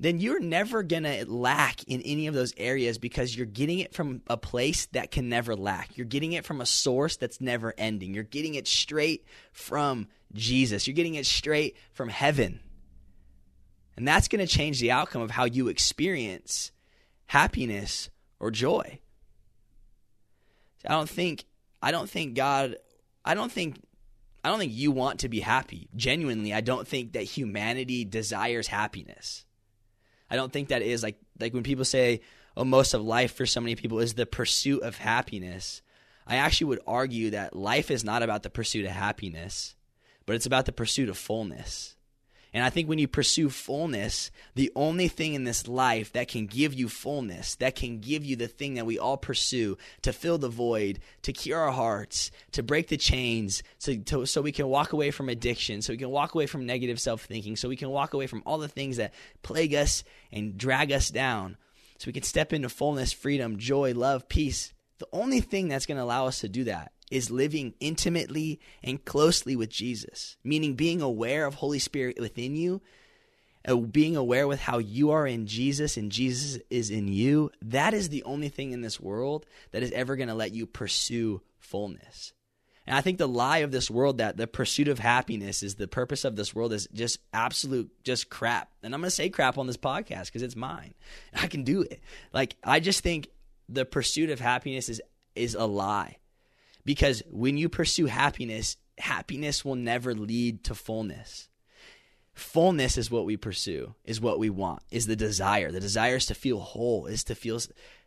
then 0.03 0.19
you're 0.19 0.41
never 0.41 0.83
going 0.83 1.03
to 1.03 1.25
lack 1.31 1.83
in 1.85 2.01
any 2.01 2.27
of 2.27 2.33
those 2.33 2.53
areas 2.57 2.97
because 2.97 3.37
you're 3.37 3.45
getting 3.45 3.79
it 3.79 3.93
from 3.93 4.21
a 4.27 4.35
place 4.35 4.87
that 4.87 5.11
can 5.11 5.29
never 5.29 5.55
lack. 5.55 5.97
You're 5.97 6.05
getting 6.05 6.33
it 6.33 6.43
from 6.43 6.59
a 6.59 6.65
source 6.65 7.15
that's 7.15 7.39
never 7.39 7.73
ending. 7.77 8.13
You're 8.13 8.23
getting 8.23 8.55
it 8.55 8.67
straight 8.67 9.25
from 9.53 10.07
Jesus. 10.33 10.87
You're 10.87 10.93
getting 10.95 11.15
it 11.15 11.25
straight 11.25 11.77
from 11.93 12.09
heaven. 12.09 12.59
And 13.95 14.05
that's 14.05 14.27
going 14.27 14.45
to 14.45 14.51
change 14.51 14.81
the 14.81 14.91
outcome 14.91 15.21
of 15.21 15.31
how 15.31 15.45
you 15.45 15.69
experience 15.69 16.71
happiness 17.27 18.09
or 18.41 18.51
joy. 18.51 18.99
I 20.85 20.91
don't 20.91 21.09
think 21.09 21.45
I 21.81 21.91
don't 21.91 22.09
think 22.09 22.35
God 22.35 22.75
I 23.23 23.35
don't 23.35 23.51
think 23.51 23.81
I 24.43 24.49
don't 24.49 24.59
think 24.59 24.73
you 24.73 24.91
want 24.91 25.21
to 25.21 25.29
be 25.29 25.39
happy. 25.39 25.87
Genuinely, 25.95 26.53
I 26.53 26.59
don't 26.59 26.85
think 26.85 27.13
that 27.13 27.23
humanity 27.23 28.03
desires 28.03 28.67
happiness. 28.67 29.45
I 30.33 30.35
don't 30.35 30.51
think 30.51 30.69
that 30.69 30.81
is 30.81 31.03
like 31.03 31.19
like 31.39 31.53
when 31.53 31.61
people 31.61 31.85
say, 31.85 32.21
"Oh, 32.57 32.63
most 32.63 32.95
of 32.95 33.03
life 33.03 33.35
for 33.35 33.45
so 33.45 33.61
many 33.61 33.75
people 33.75 33.99
is 33.99 34.15
the 34.15 34.25
pursuit 34.25 34.81
of 34.81 34.97
happiness." 34.97 35.83
I 36.25 36.37
actually 36.37 36.69
would 36.69 36.79
argue 36.87 37.29
that 37.29 37.55
life 37.55 37.91
is 37.91 38.03
not 38.03 38.23
about 38.23 38.41
the 38.41 38.49
pursuit 38.49 38.85
of 38.85 38.91
happiness, 38.91 39.75
but 40.25 40.35
it's 40.35 40.47
about 40.47 40.65
the 40.65 40.71
pursuit 40.71 41.07
of 41.07 41.19
fullness. 41.19 41.97
And 42.53 42.63
I 42.63 42.69
think 42.69 42.87
when 42.87 42.99
you 42.99 43.07
pursue 43.07 43.49
fullness, 43.49 44.29
the 44.53 44.71
only 44.75 45.07
thing 45.07 45.33
in 45.33 45.43
this 45.43 45.67
life 45.67 46.13
that 46.13 46.27
can 46.27 46.45
give 46.45 46.73
you 46.75 46.87
fullness, 46.87 47.55
that 47.55 47.75
can 47.75 47.99
give 47.99 48.23
you 48.23 48.35
the 48.35 48.47
thing 48.47 48.75
that 48.75 48.85
we 48.85 48.99
all 48.99 49.17
pursue 49.17 49.77
to 50.03 50.13
fill 50.13 50.37
the 50.37 50.49
void, 50.49 50.99
to 51.23 51.33
cure 51.33 51.59
our 51.59 51.71
hearts, 51.71 52.29
to 52.51 52.61
break 52.61 52.89
the 52.89 52.97
chains, 52.97 53.63
so, 53.79 53.95
to, 53.95 54.25
so 54.27 54.41
we 54.41 54.51
can 54.51 54.67
walk 54.67 54.93
away 54.93 55.09
from 55.09 55.29
addiction, 55.29 55.81
so 55.81 55.93
we 55.93 55.97
can 55.97 56.11
walk 56.11 56.35
away 56.35 56.45
from 56.45 56.67
negative 56.67 56.99
self 56.99 57.23
thinking, 57.23 57.55
so 57.55 57.67
we 57.67 57.75
can 57.75 57.89
walk 57.89 58.13
away 58.13 58.27
from 58.27 58.43
all 58.45 58.59
the 58.59 58.67
things 58.67 58.97
that 58.97 59.15
plague 59.41 59.73
us 59.73 60.03
and 60.31 60.55
drag 60.55 60.91
us 60.91 61.09
down, 61.09 61.57
so 61.97 62.05
we 62.05 62.13
can 62.13 62.23
step 62.23 62.53
into 62.53 62.69
fullness, 62.69 63.11
freedom, 63.11 63.57
joy, 63.57 63.93
love, 63.93 64.29
peace. 64.29 64.73
The 64.99 65.07
only 65.11 65.41
thing 65.41 65.69
that's 65.69 65.87
going 65.87 65.97
to 65.97 66.03
allow 66.03 66.27
us 66.27 66.41
to 66.41 66.49
do 66.49 66.65
that 66.65 66.91
is 67.13 67.29
living 67.29 67.75
intimately 67.79 68.59
and 68.83 69.05
closely 69.05 69.55
with 69.55 69.69
Jesus, 69.69 70.35
meaning 70.43 70.73
being 70.73 70.99
aware 70.99 71.45
of 71.45 71.53
Holy 71.53 71.77
Spirit 71.77 72.19
within 72.19 72.55
you, 72.55 72.81
uh, 73.67 73.75
being 73.75 74.17
aware 74.17 74.47
with 74.47 74.59
how 74.59 74.79
you 74.79 75.11
are 75.11 75.27
in 75.27 75.45
Jesus 75.45 75.95
and 75.95 76.11
Jesus 76.11 76.59
is 76.71 76.89
in 76.89 77.07
you. 77.07 77.51
That 77.61 77.93
is 77.93 78.09
the 78.09 78.23
only 78.23 78.49
thing 78.49 78.71
in 78.71 78.81
this 78.81 78.99
world 78.99 79.45
that 79.71 79.83
is 79.83 79.91
ever 79.91 80.15
going 80.15 80.29
to 80.29 80.33
let 80.33 80.53
you 80.53 80.65
pursue 80.65 81.41
fullness. 81.59 82.33
And 82.87 82.97
I 82.97 83.01
think 83.01 83.19
the 83.19 83.27
lie 83.27 83.59
of 83.59 83.71
this 83.71 83.91
world 83.91 84.17
that 84.17 84.35
the 84.35 84.47
pursuit 84.47 84.87
of 84.87 84.97
happiness 84.97 85.61
is 85.61 85.75
the 85.75 85.87
purpose 85.87 86.25
of 86.25 86.35
this 86.35 86.55
world 86.55 86.73
is 86.73 86.87
just 86.93 87.19
absolute 87.31 87.91
just 88.03 88.31
crap. 88.31 88.71
And 88.81 88.95
I'm 88.95 89.01
going 89.01 89.09
to 89.09 89.15
say 89.15 89.29
crap 89.29 89.59
on 89.59 89.67
this 89.67 89.77
podcast 89.77 90.25
because 90.25 90.41
it's 90.41 90.55
mine. 90.55 90.95
I 91.35 91.45
can 91.45 91.63
do 91.63 91.83
it. 91.83 92.01
Like 92.33 92.55
I 92.63 92.79
just 92.79 93.01
think 93.01 93.29
the 93.69 93.85
pursuit 93.85 94.31
of 94.31 94.39
happiness 94.39 94.89
is 94.89 94.99
is 95.35 95.53
a 95.53 95.65
lie. 95.65 96.17
Because 96.85 97.23
when 97.29 97.57
you 97.57 97.69
pursue 97.69 98.07
happiness, 98.07 98.77
happiness 98.97 99.63
will 99.63 99.75
never 99.75 100.13
lead 100.13 100.63
to 100.65 100.75
fullness. 100.75 101.47
Fullness 102.33 102.97
is 102.97 103.11
what 103.11 103.25
we 103.25 103.37
pursue, 103.37 103.93
is 104.03 104.19
what 104.19 104.39
we 104.39 104.49
want, 104.49 104.81
is 104.89 105.05
the 105.05 105.15
desire. 105.15 105.71
The 105.71 105.79
desire 105.79 106.15
is 106.15 106.25
to 106.27 106.35
feel 106.35 106.59
whole, 106.59 107.05
is 107.05 107.23
to 107.25 107.35
feel 107.35 107.59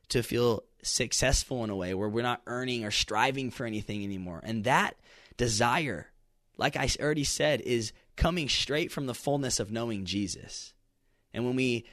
to 0.09 0.23
feel 0.23 0.63
successful 0.83 1.65
in 1.65 1.71
a 1.71 1.77
way 1.77 1.93
where 1.95 2.09
we're 2.09 2.23
not 2.23 2.43
earning 2.47 2.85
or 2.85 2.91
striving 2.91 3.51
for 3.51 3.67
anything 3.67 4.05
anymore. 4.05 4.41
And 4.45 4.65
that 4.65 4.97
desire, 5.37 6.09
like 6.57 6.77
I 6.77 6.89
already 7.01 7.25
said, 7.25 7.61
is 7.63 7.93
coming 8.17 8.49
straight 8.49 8.93
from 8.93 9.07
the 9.07 9.15
fullness 9.15 9.59
of 9.59 9.73
knowing 9.73 10.05
Jesus. 10.05 10.75
And 11.35 11.45
when 11.45 11.57
we 11.57 11.87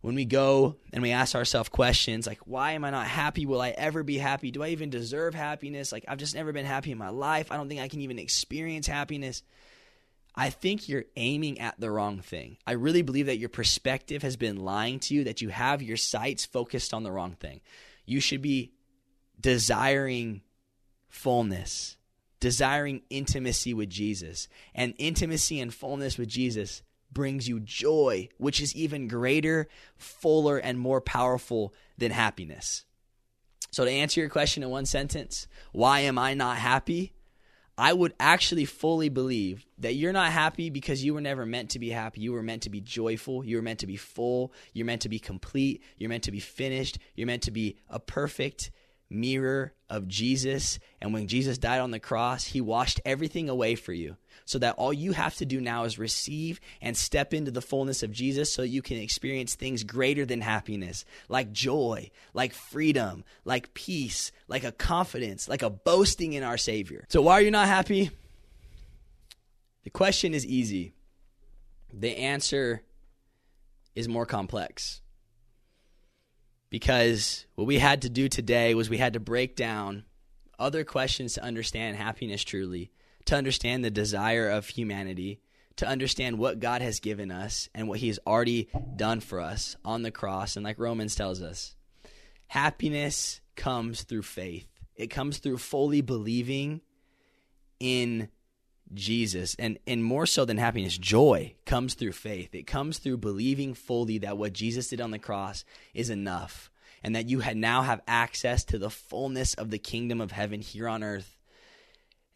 when 0.00 0.14
we 0.14 0.24
go 0.24 0.76
and 0.92 1.02
we 1.02 1.10
ask 1.10 1.34
ourselves 1.34 1.68
questions 1.68 2.26
like, 2.26 2.40
why 2.44 2.72
am 2.72 2.84
I 2.84 2.90
not 2.90 3.06
happy? 3.06 3.46
Will 3.46 3.60
I 3.60 3.70
ever 3.70 4.02
be 4.02 4.18
happy? 4.18 4.50
Do 4.50 4.62
I 4.62 4.68
even 4.68 4.90
deserve 4.90 5.34
happiness? 5.34 5.90
Like, 5.90 6.04
I've 6.06 6.18
just 6.18 6.34
never 6.34 6.52
been 6.52 6.66
happy 6.66 6.92
in 6.92 6.98
my 6.98 7.08
life. 7.08 7.50
I 7.50 7.56
don't 7.56 7.68
think 7.68 7.80
I 7.80 7.88
can 7.88 8.00
even 8.00 8.18
experience 8.18 8.86
happiness. 8.86 9.42
I 10.36 10.50
think 10.50 10.88
you're 10.88 11.06
aiming 11.16 11.58
at 11.58 11.80
the 11.80 11.90
wrong 11.90 12.20
thing. 12.20 12.58
I 12.64 12.72
really 12.72 13.02
believe 13.02 13.26
that 13.26 13.38
your 13.38 13.48
perspective 13.48 14.22
has 14.22 14.36
been 14.36 14.56
lying 14.56 15.00
to 15.00 15.14
you, 15.14 15.24
that 15.24 15.42
you 15.42 15.48
have 15.48 15.82
your 15.82 15.96
sights 15.96 16.46
focused 16.46 16.94
on 16.94 17.02
the 17.02 17.10
wrong 17.10 17.32
thing. 17.32 17.60
You 18.06 18.20
should 18.20 18.40
be 18.40 18.72
desiring 19.40 20.42
fullness, 21.08 21.96
desiring 22.38 23.02
intimacy 23.10 23.74
with 23.74 23.90
Jesus. 23.90 24.46
And 24.76 24.94
intimacy 24.98 25.58
and 25.58 25.74
fullness 25.74 26.16
with 26.16 26.28
Jesus 26.28 26.82
brings 27.12 27.48
you 27.48 27.60
joy, 27.60 28.28
which 28.38 28.60
is 28.60 28.74
even 28.74 29.08
greater, 29.08 29.68
fuller, 29.96 30.58
and 30.58 30.78
more 30.78 31.00
powerful 31.00 31.74
than 31.96 32.10
happiness. 32.10 32.84
So, 33.70 33.84
to 33.84 33.90
answer 33.90 34.20
your 34.20 34.30
question 34.30 34.62
in 34.62 34.70
one 34.70 34.86
sentence, 34.86 35.46
why 35.72 36.00
am 36.00 36.18
I 36.18 36.34
not 36.34 36.56
happy? 36.56 37.12
I 37.76 37.92
would 37.92 38.12
actually 38.18 38.64
fully 38.64 39.08
believe 39.08 39.64
that 39.78 39.94
you're 39.94 40.12
not 40.12 40.32
happy 40.32 40.68
because 40.68 41.04
you 41.04 41.14
were 41.14 41.20
never 41.20 41.46
meant 41.46 41.70
to 41.70 41.78
be 41.78 41.90
happy. 41.90 42.20
You 42.20 42.32
were 42.32 42.42
meant 42.42 42.62
to 42.62 42.70
be 42.70 42.80
joyful. 42.80 43.44
You 43.44 43.54
were 43.54 43.62
meant 43.62 43.78
to 43.80 43.86
be 43.86 43.96
full. 43.96 44.52
You're 44.72 44.84
meant 44.84 45.02
to 45.02 45.08
be 45.08 45.20
complete. 45.20 45.84
You're 45.96 46.08
meant 46.08 46.24
to 46.24 46.32
be 46.32 46.40
finished. 46.40 46.98
You're 47.14 47.28
meant 47.28 47.44
to 47.44 47.52
be 47.52 47.76
a 47.88 48.00
perfect 48.00 48.72
mirror 49.10 49.72
of 49.88 50.08
Jesus. 50.08 50.78
And 51.00 51.12
when 51.12 51.28
Jesus 51.28 51.58
died 51.58 51.80
on 51.80 51.90
the 51.90 52.00
cross, 52.00 52.44
he 52.44 52.60
washed 52.60 53.00
everything 53.04 53.48
away 53.48 53.74
for 53.74 53.92
you 53.92 54.16
so 54.44 54.58
that 54.58 54.76
all 54.76 54.92
you 54.92 55.12
have 55.12 55.36
to 55.36 55.46
do 55.46 55.60
now 55.60 55.84
is 55.84 55.98
receive 55.98 56.60
and 56.80 56.96
step 56.96 57.34
into 57.34 57.50
the 57.50 57.60
fullness 57.60 58.02
of 58.02 58.12
Jesus 58.12 58.52
so 58.52 58.62
you 58.62 58.82
can 58.82 58.96
experience 58.96 59.54
things 59.54 59.84
greater 59.84 60.24
than 60.24 60.40
happiness, 60.40 61.04
like 61.28 61.52
joy, 61.52 62.10
like 62.32 62.54
freedom, 62.54 63.24
like 63.44 63.74
peace, 63.74 64.32
like 64.48 64.64
a 64.64 64.72
confidence, 64.72 65.48
like 65.48 65.62
a 65.62 65.70
boasting 65.70 66.32
in 66.32 66.42
our 66.42 66.56
Savior. 66.56 67.04
So, 67.08 67.20
why 67.20 67.34
are 67.34 67.42
you 67.42 67.50
not 67.50 67.68
happy? 67.68 68.10
The 69.84 69.90
question 69.90 70.34
is 70.34 70.46
easy, 70.46 70.94
the 71.92 72.16
answer 72.16 72.82
is 73.94 74.08
more 74.08 74.26
complex. 74.26 75.02
Because 76.70 77.46
what 77.54 77.66
we 77.66 77.78
had 77.78 78.02
to 78.02 78.10
do 78.10 78.28
today 78.28 78.74
was 78.74 78.90
we 78.90 78.98
had 78.98 79.14
to 79.14 79.20
break 79.20 79.56
down 79.56 80.04
other 80.58 80.84
questions 80.84 81.34
to 81.34 81.42
understand 81.42 81.96
happiness 81.96 82.44
truly 82.44 82.90
to 83.28 83.36
understand 83.36 83.84
the 83.84 83.90
desire 83.90 84.48
of 84.48 84.66
humanity, 84.68 85.38
to 85.76 85.86
understand 85.86 86.38
what 86.38 86.60
God 86.60 86.80
has 86.80 86.98
given 86.98 87.30
us 87.30 87.68
and 87.74 87.86
what 87.86 87.98
He 87.98 88.08
has 88.08 88.18
already 88.26 88.70
done 88.96 89.20
for 89.20 89.38
us 89.38 89.76
on 89.84 90.02
the 90.02 90.10
cross. 90.10 90.56
And 90.56 90.64
like 90.64 90.78
Romans 90.78 91.14
tells 91.14 91.42
us, 91.42 91.76
happiness 92.46 93.42
comes 93.54 94.02
through 94.02 94.22
faith. 94.22 94.66
It 94.96 95.08
comes 95.08 95.38
through 95.38 95.58
fully 95.58 96.00
believing 96.00 96.80
in 97.78 98.30
Jesus. 98.94 99.54
And, 99.58 99.78
and 99.86 100.02
more 100.02 100.26
so 100.26 100.44
than 100.44 100.56
happiness, 100.56 100.96
joy 100.96 101.54
comes 101.66 101.94
through 101.94 102.12
faith. 102.12 102.54
It 102.54 102.66
comes 102.66 102.98
through 102.98 103.18
believing 103.18 103.74
fully 103.74 104.18
that 104.18 104.38
what 104.38 104.52
Jesus 104.52 104.88
did 104.88 105.00
on 105.00 105.10
the 105.10 105.18
cross 105.18 105.64
is 105.94 106.10
enough 106.10 106.70
and 107.02 107.14
that 107.14 107.28
you 107.28 107.42
now 107.54 107.82
have 107.82 108.00
access 108.08 108.64
to 108.64 108.78
the 108.78 108.90
fullness 108.90 109.54
of 109.54 109.70
the 109.70 109.78
kingdom 109.78 110.20
of 110.20 110.32
heaven 110.32 110.60
here 110.60 110.88
on 110.88 111.02
earth. 111.02 111.36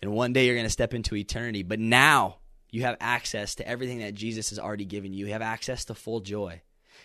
And 0.01 0.13
one 0.13 0.33
day 0.33 0.47
you're 0.47 0.55
going 0.55 0.67
to 0.67 0.71
step 0.71 0.95
into 0.95 1.17
eternity. 1.17 1.63
But 1.63 1.79
now 1.79 2.39
you 2.71 2.83
have 2.83 2.97
access 3.01 3.55
to 3.57 3.69
everything 3.69 3.99
that 3.99 4.15
Jesus 4.15 4.51
has 4.51 4.59
already 4.59 4.85
given 4.85 5.13
you. 5.13 5.27
You 5.27 5.33
have 5.33 5.43
access 5.43 5.85
to 5.87 5.95
full 5.95 6.21
joy. 6.21 6.63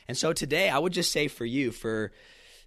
And 0.07 0.17
so 0.17 0.33
today, 0.33 0.69
I 0.69 0.79
would 0.79 0.93
just 0.93 1.11
say 1.11 1.27
for 1.27 1.45
you, 1.45 1.71
for 1.71 2.11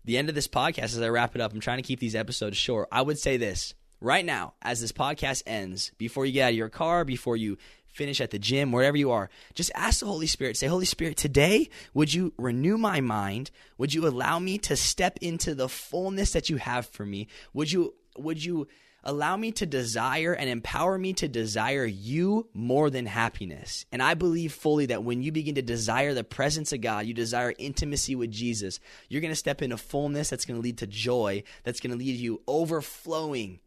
the 0.05 0.19
end 0.19 0.29
of 0.29 0.35
this 0.35 0.49
podcast, 0.49 0.85
as 0.85 1.01
I 1.01 1.09
wrap 1.09 1.35
it 1.35 1.41
up, 1.41 1.53
I'm 1.53 1.61
trying 1.61 1.79
to 1.79 1.87
keep 1.87 2.01
these 2.01 2.15
episodes 2.15 2.57
short. 2.57 2.89
I 2.93 3.03
would 3.03 3.19
say 3.19 3.37
this 3.37 3.75
right 4.01 4.25
now, 4.25 4.55
as 4.63 4.81
this 4.81 4.93
podcast 4.93 5.43
ends, 5.47 5.93
before 5.99 6.27
you 6.27 6.33
get 6.33 6.45
out 6.45 6.51
of 6.51 6.57
your 6.57 6.69
car, 6.69 7.05
before 7.05 7.37
you 7.37 7.59
finish 7.87 8.21
at 8.21 8.31
the 8.31 8.39
gym, 8.39 8.73
wherever 8.73 8.97
you 8.97 9.11
are, 9.11 9.29
just 9.55 9.71
ask 9.75 10.01
the 10.01 10.07
Holy 10.07 10.27
Spirit, 10.27 10.57
say, 10.57 10.67
Holy 10.67 10.85
Spirit, 10.85 11.17
today, 11.17 11.69
would 11.93 12.13
you 12.13 12.33
renew 12.39 12.79
my 12.79 13.01
mind? 13.01 13.51
Would 13.79 13.95
you 13.95 14.07
allow 14.07 14.39
me 14.39 14.59
to 14.59 14.77
step 14.77 15.19
into 15.21 15.55
the 15.55 15.69
fullness 15.69 16.33
that 16.33 16.49
you 16.49 16.57
have 16.57 16.87
for 16.87 17.05
me? 17.05 17.29
Would 17.53 17.73
you, 17.73 17.95
would 18.17 18.43
you, 18.45 18.69
allow 19.03 19.37
me 19.37 19.53
to 19.53 19.67
desire 19.67 20.33
and 20.33 20.49
empower 20.49 20.99
me 20.99 21.13
to 21.15 21.29
desire 21.29 21.85
you 21.87 22.49
more 22.53 22.91
than 22.91 23.07
happiness. 23.07 23.87
And 23.91 24.03
I 24.03 24.15
believe 24.15 24.53
fully 24.53 24.87
that 24.87 25.05
when 25.05 25.23
you 25.23 25.33
begin 25.33 25.55
to 25.55 25.63
desire 25.63 26.15
the 26.15 26.25
presence 26.25 26.73
of 26.73 26.81
God, 26.81 27.07
you 27.07 27.15
desire 27.15 27.55
intimacy 27.59 28.15
with 28.15 28.31
Jesus, 28.31 28.79
you're 29.09 29.23
going 29.23 29.33
to 29.33 29.37
step 29.37 29.63
into 29.63 29.77
fullness 29.77 30.31
that's 30.31 30.45
going 30.45 30.61
to 30.61 30.63
lead 30.63 30.79
to 30.79 30.87
joy, 30.87 31.43
that's 31.65 31.81
going 31.81 31.93
to 31.93 31.99
lead 31.99 32.17
you 32.17 32.43
overflowing 32.47 33.61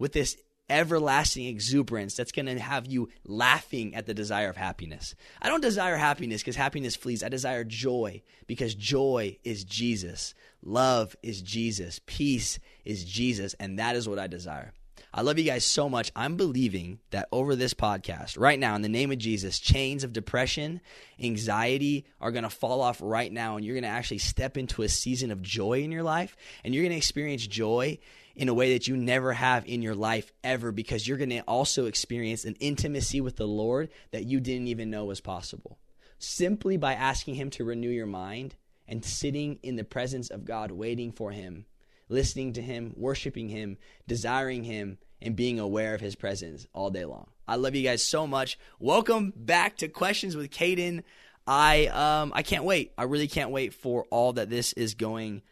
with 0.00 0.12
this 0.12 0.36
everlasting 0.68 1.46
exuberance 1.46 2.14
that's 2.14 2.32
going 2.32 2.46
to 2.46 2.58
have 2.58 2.86
you 2.86 3.08
laughing 3.24 3.94
at 3.94 4.06
the 4.06 4.14
desire 4.14 4.48
of 4.48 4.56
happiness. 4.56 5.14
I 5.42 5.48
don't 5.48 5.60
desire 5.60 5.96
happiness 5.96 6.40
because 6.40 6.56
happiness 6.56 6.96
flees. 6.96 7.22
I 7.22 7.28
desire 7.28 7.64
joy 7.64 8.22
because 8.46 8.74
joy 8.74 9.36
is 9.44 9.64
Jesus. 9.64 10.32
Love 10.62 11.16
is 11.22 11.42
Jesus. 11.42 12.00
Peace 12.06 12.58
is 12.84 13.04
Jesus. 13.04 13.54
And 13.60 13.78
that 13.78 13.96
is 13.96 14.08
what 14.08 14.18
I 14.18 14.28
desire. 14.28 14.72
I 15.12 15.22
love 15.22 15.38
you 15.38 15.44
guys 15.44 15.64
so 15.64 15.88
much. 15.88 16.12
I'm 16.14 16.36
believing 16.36 17.00
that 17.10 17.28
over 17.32 17.56
this 17.56 17.74
podcast, 17.74 18.38
right 18.38 18.58
now, 18.58 18.76
in 18.76 18.82
the 18.82 18.88
name 18.88 19.10
of 19.10 19.18
Jesus, 19.18 19.58
chains 19.58 20.04
of 20.04 20.12
depression, 20.12 20.80
anxiety 21.20 22.06
are 22.20 22.30
going 22.30 22.44
to 22.44 22.50
fall 22.50 22.80
off 22.80 23.00
right 23.02 23.32
now, 23.32 23.56
and 23.56 23.64
you're 23.64 23.74
going 23.74 23.82
to 23.82 23.88
actually 23.88 24.18
step 24.18 24.56
into 24.56 24.82
a 24.82 24.88
season 24.88 25.32
of 25.32 25.42
joy 25.42 25.82
in 25.82 25.90
your 25.90 26.04
life, 26.04 26.36
and 26.62 26.72
you're 26.72 26.84
going 26.84 26.92
to 26.92 26.96
experience 26.96 27.44
joy 27.44 27.98
in 28.34 28.48
a 28.48 28.54
way 28.54 28.72
that 28.72 28.88
you 28.88 28.96
never 28.96 29.32
have 29.32 29.66
in 29.66 29.82
your 29.82 29.94
life 29.94 30.32
ever 30.44 30.72
because 30.72 31.06
you're 31.06 31.18
going 31.18 31.30
to 31.30 31.40
also 31.40 31.86
experience 31.86 32.44
an 32.44 32.56
intimacy 32.60 33.20
with 33.20 33.36
the 33.36 33.46
Lord 33.46 33.90
that 34.12 34.24
you 34.24 34.40
didn't 34.40 34.68
even 34.68 34.90
know 34.90 35.04
was 35.04 35.20
possible. 35.20 35.78
Simply 36.18 36.76
by 36.76 36.94
asking 36.94 37.34
Him 37.34 37.50
to 37.50 37.64
renew 37.64 37.90
your 37.90 38.06
mind 38.06 38.56
and 38.86 39.04
sitting 39.04 39.58
in 39.62 39.76
the 39.76 39.84
presence 39.84 40.30
of 40.30 40.44
God, 40.44 40.70
waiting 40.70 41.12
for 41.12 41.30
Him 41.30 41.66
listening 42.10 42.52
to 42.54 42.62
Him, 42.62 42.92
worshiping 42.96 43.48
Him, 43.48 43.78
desiring 44.06 44.64
Him, 44.64 44.98
and 45.22 45.36
being 45.36 45.58
aware 45.58 45.94
of 45.94 46.00
His 46.00 46.16
presence 46.16 46.66
all 46.74 46.90
day 46.90 47.06
long. 47.06 47.28
I 47.48 47.56
love 47.56 47.74
you 47.74 47.82
guys 47.82 48.04
so 48.04 48.26
much. 48.26 48.58
Welcome 48.78 49.32
back 49.34 49.78
to 49.78 49.88
Questions 49.88 50.36
with 50.36 50.50
Caden. 50.50 51.04
I 51.46 51.86
um 51.86 52.32
I 52.34 52.42
can't 52.42 52.64
wait. 52.64 52.92
I 52.98 53.04
really 53.04 53.28
can't 53.28 53.50
wait 53.50 53.72
for 53.72 54.04
all 54.10 54.34
that 54.34 54.50
this 54.50 54.72
is 54.74 54.94
going 54.94 55.42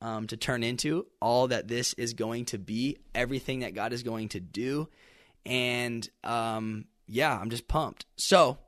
um, 0.00 0.26
to 0.26 0.36
turn 0.36 0.62
into, 0.62 1.06
all 1.20 1.48
that 1.48 1.68
this 1.68 1.92
is 1.94 2.14
going 2.14 2.46
to 2.46 2.58
be, 2.58 2.98
everything 3.14 3.60
that 3.60 3.74
God 3.74 3.92
is 3.92 4.02
going 4.02 4.28
to 4.30 4.40
do, 4.40 4.88
and 5.44 6.08
um, 6.24 6.86
yeah, 7.06 7.38
I'm 7.38 7.50
just 7.50 7.68
pumped. 7.68 8.06
So 8.16 8.58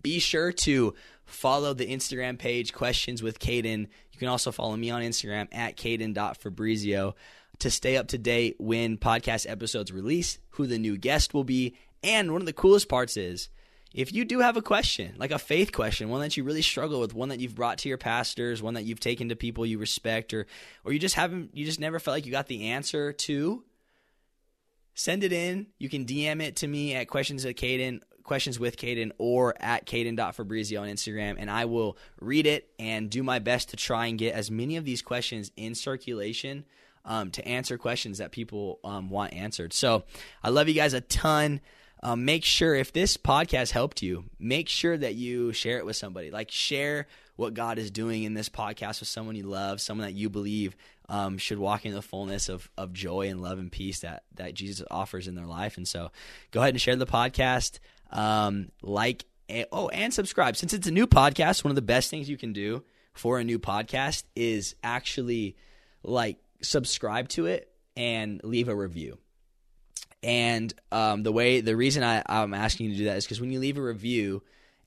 be 0.00 0.18
sure 0.18 0.52
to 0.52 0.94
follow 1.24 1.74
the 1.74 1.86
Instagram 1.86 2.38
page, 2.38 2.72
Questions 2.72 3.22
with 3.22 3.38
Caden. 3.38 3.88
You 4.12 4.18
can 4.18 4.28
also 4.28 4.52
follow 4.52 4.76
me 4.76 4.90
on 4.90 5.02
Instagram 5.02 5.48
at 5.52 5.76
Caden.Fabrizio 5.76 7.14
to 7.58 7.70
stay 7.70 7.96
up 7.96 8.08
to 8.08 8.18
date 8.18 8.56
when 8.58 8.98
podcast 8.98 9.48
episodes 9.48 9.92
release, 9.92 10.38
who 10.50 10.66
the 10.66 10.78
new 10.78 10.96
guest 10.96 11.32
will 11.34 11.44
be. 11.44 11.76
And 12.02 12.32
one 12.32 12.42
of 12.42 12.46
the 12.46 12.52
coolest 12.52 12.88
parts 12.88 13.16
is 13.16 13.48
if 13.94 14.12
you 14.12 14.24
do 14.24 14.40
have 14.40 14.56
a 14.56 14.62
question, 14.62 15.14
like 15.18 15.30
a 15.30 15.38
faith 15.38 15.72
question, 15.72 16.08
one 16.08 16.20
that 16.20 16.36
you 16.36 16.44
really 16.44 16.62
struggle 16.62 17.00
with, 17.00 17.14
one 17.14 17.28
that 17.28 17.40
you've 17.40 17.54
brought 17.54 17.78
to 17.78 17.88
your 17.88 17.98
pastors, 17.98 18.62
one 18.62 18.74
that 18.74 18.84
you've 18.84 19.00
taken 19.00 19.28
to 19.28 19.36
people 19.36 19.66
you 19.66 19.78
respect, 19.78 20.32
or 20.32 20.46
or 20.84 20.92
you 20.92 20.98
just 20.98 21.14
haven't 21.14 21.56
you 21.56 21.64
just 21.64 21.80
never 21.80 21.98
felt 21.98 22.14
like 22.14 22.26
you 22.26 22.32
got 22.32 22.46
the 22.46 22.68
answer 22.68 23.12
to, 23.12 23.64
send 24.94 25.24
it 25.24 25.32
in. 25.32 25.66
You 25.78 25.88
can 25.88 26.04
DM 26.04 26.42
it 26.42 26.56
to 26.56 26.68
me 26.68 26.94
at 26.94 27.08
questions 27.08 27.44
at 27.44 27.56
Caden 27.56 28.00
questions 28.22 28.58
with 28.58 28.76
Caden 28.76 29.10
or 29.18 29.54
at 29.60 29.86
Caden.Fabrizio 29.86 30.82
on 30.82 30.88
Instagram, 30.88 31.36
and 31.38 31.50
I 31.50 31.64
will 31.64 31.96
read 32.20 32.46
it 32.46 32.70
and 32.78 33.10
do 33.10 33.22
my 33.22 33.38
best 33.38 33.70
to 33.70 33.76
try 33.76 34.06
and 34.06 34.18
get 34.18 34.34
as 34.34 34.50
many 34.50 34.76
of 34.76 34.84
these 34.84 35.02
questions 35.02 35.50
in 35.56 35.74
circulation 35.74 36.64
um, 37.04 37.30
to 37.32 37.46
answer 37.46 37.78
questions 37.78 38.18
that 38.18 38.32
people 38.32 38.78
um, 38.84 39.10
want 39.10 39.34
answered. 39.34 39.72
So 39.72 40.04
I 40.42 40.50
love 40.50 40.68
you 40.68 40.74
guys 40.74 40.94
a 40.94 41.00
ton. 41.00 41.60
Um, 42.02 42.24
make 42.24 42.44
sure 42.44 42.74
if 42.74 42.92
this 42.92 43.16
podcast 43.16 43.70
helped 43.70 44.02
you, 44.02 44.24
make 44.40 44.68
sure 44.68 44.96
that 44.96 45.14
you 45.14 45.52
share 45.52 45.78
it 45.78 45.86
with 45.86 45.96
somebody. 45.96 46.30
Like 46.30 46.50
share 46.50 47.06
what 47.36 47.54
God 47.54 47.78
is 47.78 47.90
doing 47.90 48.24
in 48.24 48.34
this 48.34 48.48
podcast 48.48 49.00
with 49.00 49.08
someone 49.08 49.36
you 49.36 49.44
love, 49.44 49.80
someone 49.80 50.06
that 50.06 50.14
you 50.14 50.28
believe 50.28 50.76
um, 51.08 51.38
should 51.38 51.58
walk 51.58 51.86
in 51.86 51.94
the 51.94 52.02
fullness 52.02 52.48
of, 52.48 52.70
of 52.76 52.92
joy 52.92 53.28
and 53.28 53.40
love 53.40 53.58
and 53.58 53.70
peace 53.70 54.00
that 54.00 54.24
that 54.34 54.54
Jesus 54.54 54.86
offers 54.90 55.28
in 55.28 55.34
their 55.34 55.46
life. 55.46 55.76
And 55.76 55.86
so, 55.86 56.10
go 56.50 56.60
ahead 56.60 56.74
and 56.74 56.80
share 56.80 56.96
the 56.96 57.06
podcast 57.06 57.78
um, 58.10 58.70
like, 58.82 59.24
and, 59.48 59.66
oh, 59.72 59.88
and 59.88 60.12
subscribe. 60.12 60.56
Since 60.56 60.74
it's 60.74 60.86
a 60.86 60.92
new 60.92 61.06
podcast, 61.06 61.64
one 61.64 61.70
of 61.70 61.76
the 61.76 61.82
best 61.82 62.10
things 62.10 62.28
you 62.28 62.36
can 62.36 62.52
do 62.52 62.84
for 63.14 63.38
a 63.38 63.44
new 63.44 63.58
podcast 63.58 64.24
is 64.36 64.74
actually 64.82 65.56
like 66.02 66.38
subscribe 66.62 67.28
to 67.30 67.46
it 67.46 67.70
and 67.96 68.40
leave 68.44 68.68
a 68.68 68.74
review. 68.74 69.18
And 70.22 70.72
um, 70.90 71.22
the 71.22 71.32
way, 71.32 71.60
the 71.60 71.76
reason 71.76 72.02
I, 72.02 72.22
I'm 72.26 72.54
asking 72.54 72.86
you 72.86 72.92
to 72.92 72.98
do 72.98 73.04
that 73.06 73.16
is 73.16 73.24
because 73.24 73.40
when 73.40 73.50
you 73.50 73.58
leave 73.58 73.78
a 73.78 73.82
review 73.82 74.42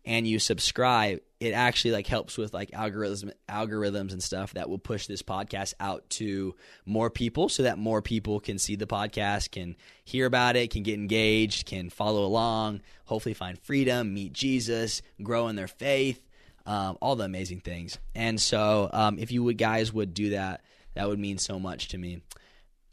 and 0.06 0.28
you 0.28 0.40
subscribe, 0.40 1.20
it 1.40 1.52
actually 1.52 1.92
like 1.92 2.08
helps 2.08 2.38
with 2.38 2.54
like 2.54 2.72
algorithms 2.72 3.32
algorithms 3.50 4.14
and 4.14 4.24
stuff 4.24 4.54
that 4.54 4.70
will 4.70 4.80
push 4.80 5.08
this 5.08 5.22
podcast 5.22 5.74
out 5.80 6.10
to 6.10 6.56
more 6.86 7.10
people 7.10 7.50
so 7.50 7.64
that 7.64 7.78
more 7.78 8.02
people 8.02 8.40
can 8.40 8.58
see 8.58 8.76
the 8.76 8.88
podcast 8.88 9.52
can 9.52 9.76
hear 10.06 10.26
about 10.26 10.56
it 10.56 10.72
can 10.72 10.82
get 10.82 10.96
engaged 10.96 11.66
can 11.68 11.90
follow 11.90 12.26
along 12.26 12.82
hopefully 13.04 13.34
find 13.34 13.60
freedom 13.60 14.14
meet 14.14 14.32
jesus 14.32 15.02
grow 15.22 15.50
in 15.50 15.58
their 15.58 15.68
faith 15.68 16.26
um, 16.66 16.98
all 17.02 17.16
the 17.16 17.26
amazing 17.26 17.62
things. 17.62 18.00
And 18.14 18.40
so 18.40 18.90
um, 18.92 19.20
if 19.20 19.32
you 19.32 19.44
would 19.44 19.58
guys 19.58 19.94
would 19.94 20.14
do 20.14 20.32
that 20.32 20.62
that 20.96 21.08
would 21.08 21.20
mean 21.20 21.38
so 21.38 21.60
much 21.60 21.90
to 21.90 21.98
me 21.98 22.22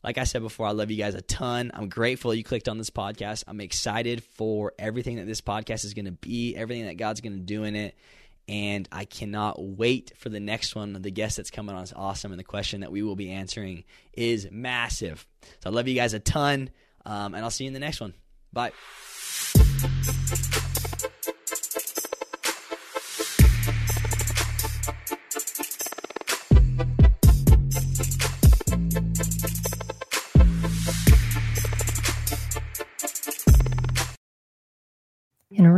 like 0.03 0.19
I 0.19 0.25
said 0.25 0.43
before, 0.43 0.67
I 0.67 0.73
love 0.73 0.91
you 0.91 0.97
guys 0.97 1.15
a 1.15 1.23
ton. 1.23 1.71
I'm 1.75 1.89
grateful 1.89 2.35
you 2.35 2.45
clicked 2.45 2.69
on 2.69 2.79
this 2.79 2.91
podcast. 2.91 3.45
I'm 3.47 3.61
excited 3.61 4.23
for 4.23 4.73
everything 4.79 5.17
that 5.17 5.27
this 5.27 5.41
podcast 5.41 5.85
is 5.85 5.95
going 5.95 6.07
to 6.07 6.13
be, 6.13 6.57
everything 6.57 6.87
that 6.87 6.97
God's 6.97 7.21
going 7.21 7.35
to 7.35 7.45
do 7.45 7.65
in 7.65 7.77
it 7.77 7.95
and 8.49 8.89
I 8.91 9.05
cannot 9.05 9.63
wait 9.63 10.13
for 10.17 10.29
the 10.29 10.41
next 10.41 10.75
one. 10.75 11.01
The 11.01 11.11
guest 11.11 11.37
that's 11.37 11.51
coming 11.51 11.75
on 11.75 11.83
is 11.83 11.93
awesome, 11.95 12.33
and 12.33 12.39
the 12.39 12.45
question 12.45 12.81
that 12.81 12.91
we 12.91 13.03
will 13.03 13.17
be 13.17 13.31
answering 13.31 13.85
is 14.13 14.49
massive. 14.51 15.27
So 15.63 15.71
I 15.71 15.73
love 15.73 15.89
you 15.89 15.95
guys 15.95 16.15
a 16.15 16.21
ton, 16.21 16.71
um, 17.07 17.35
and 17.35 17.45
I'll 17.45 17.51
see 17.51 17.65
you 17.65 17.69
in 17.69 17.75
the 17.75 17.81
next 17.81 18.01
one. 18.01 18.15
Bye. 18.53 18.73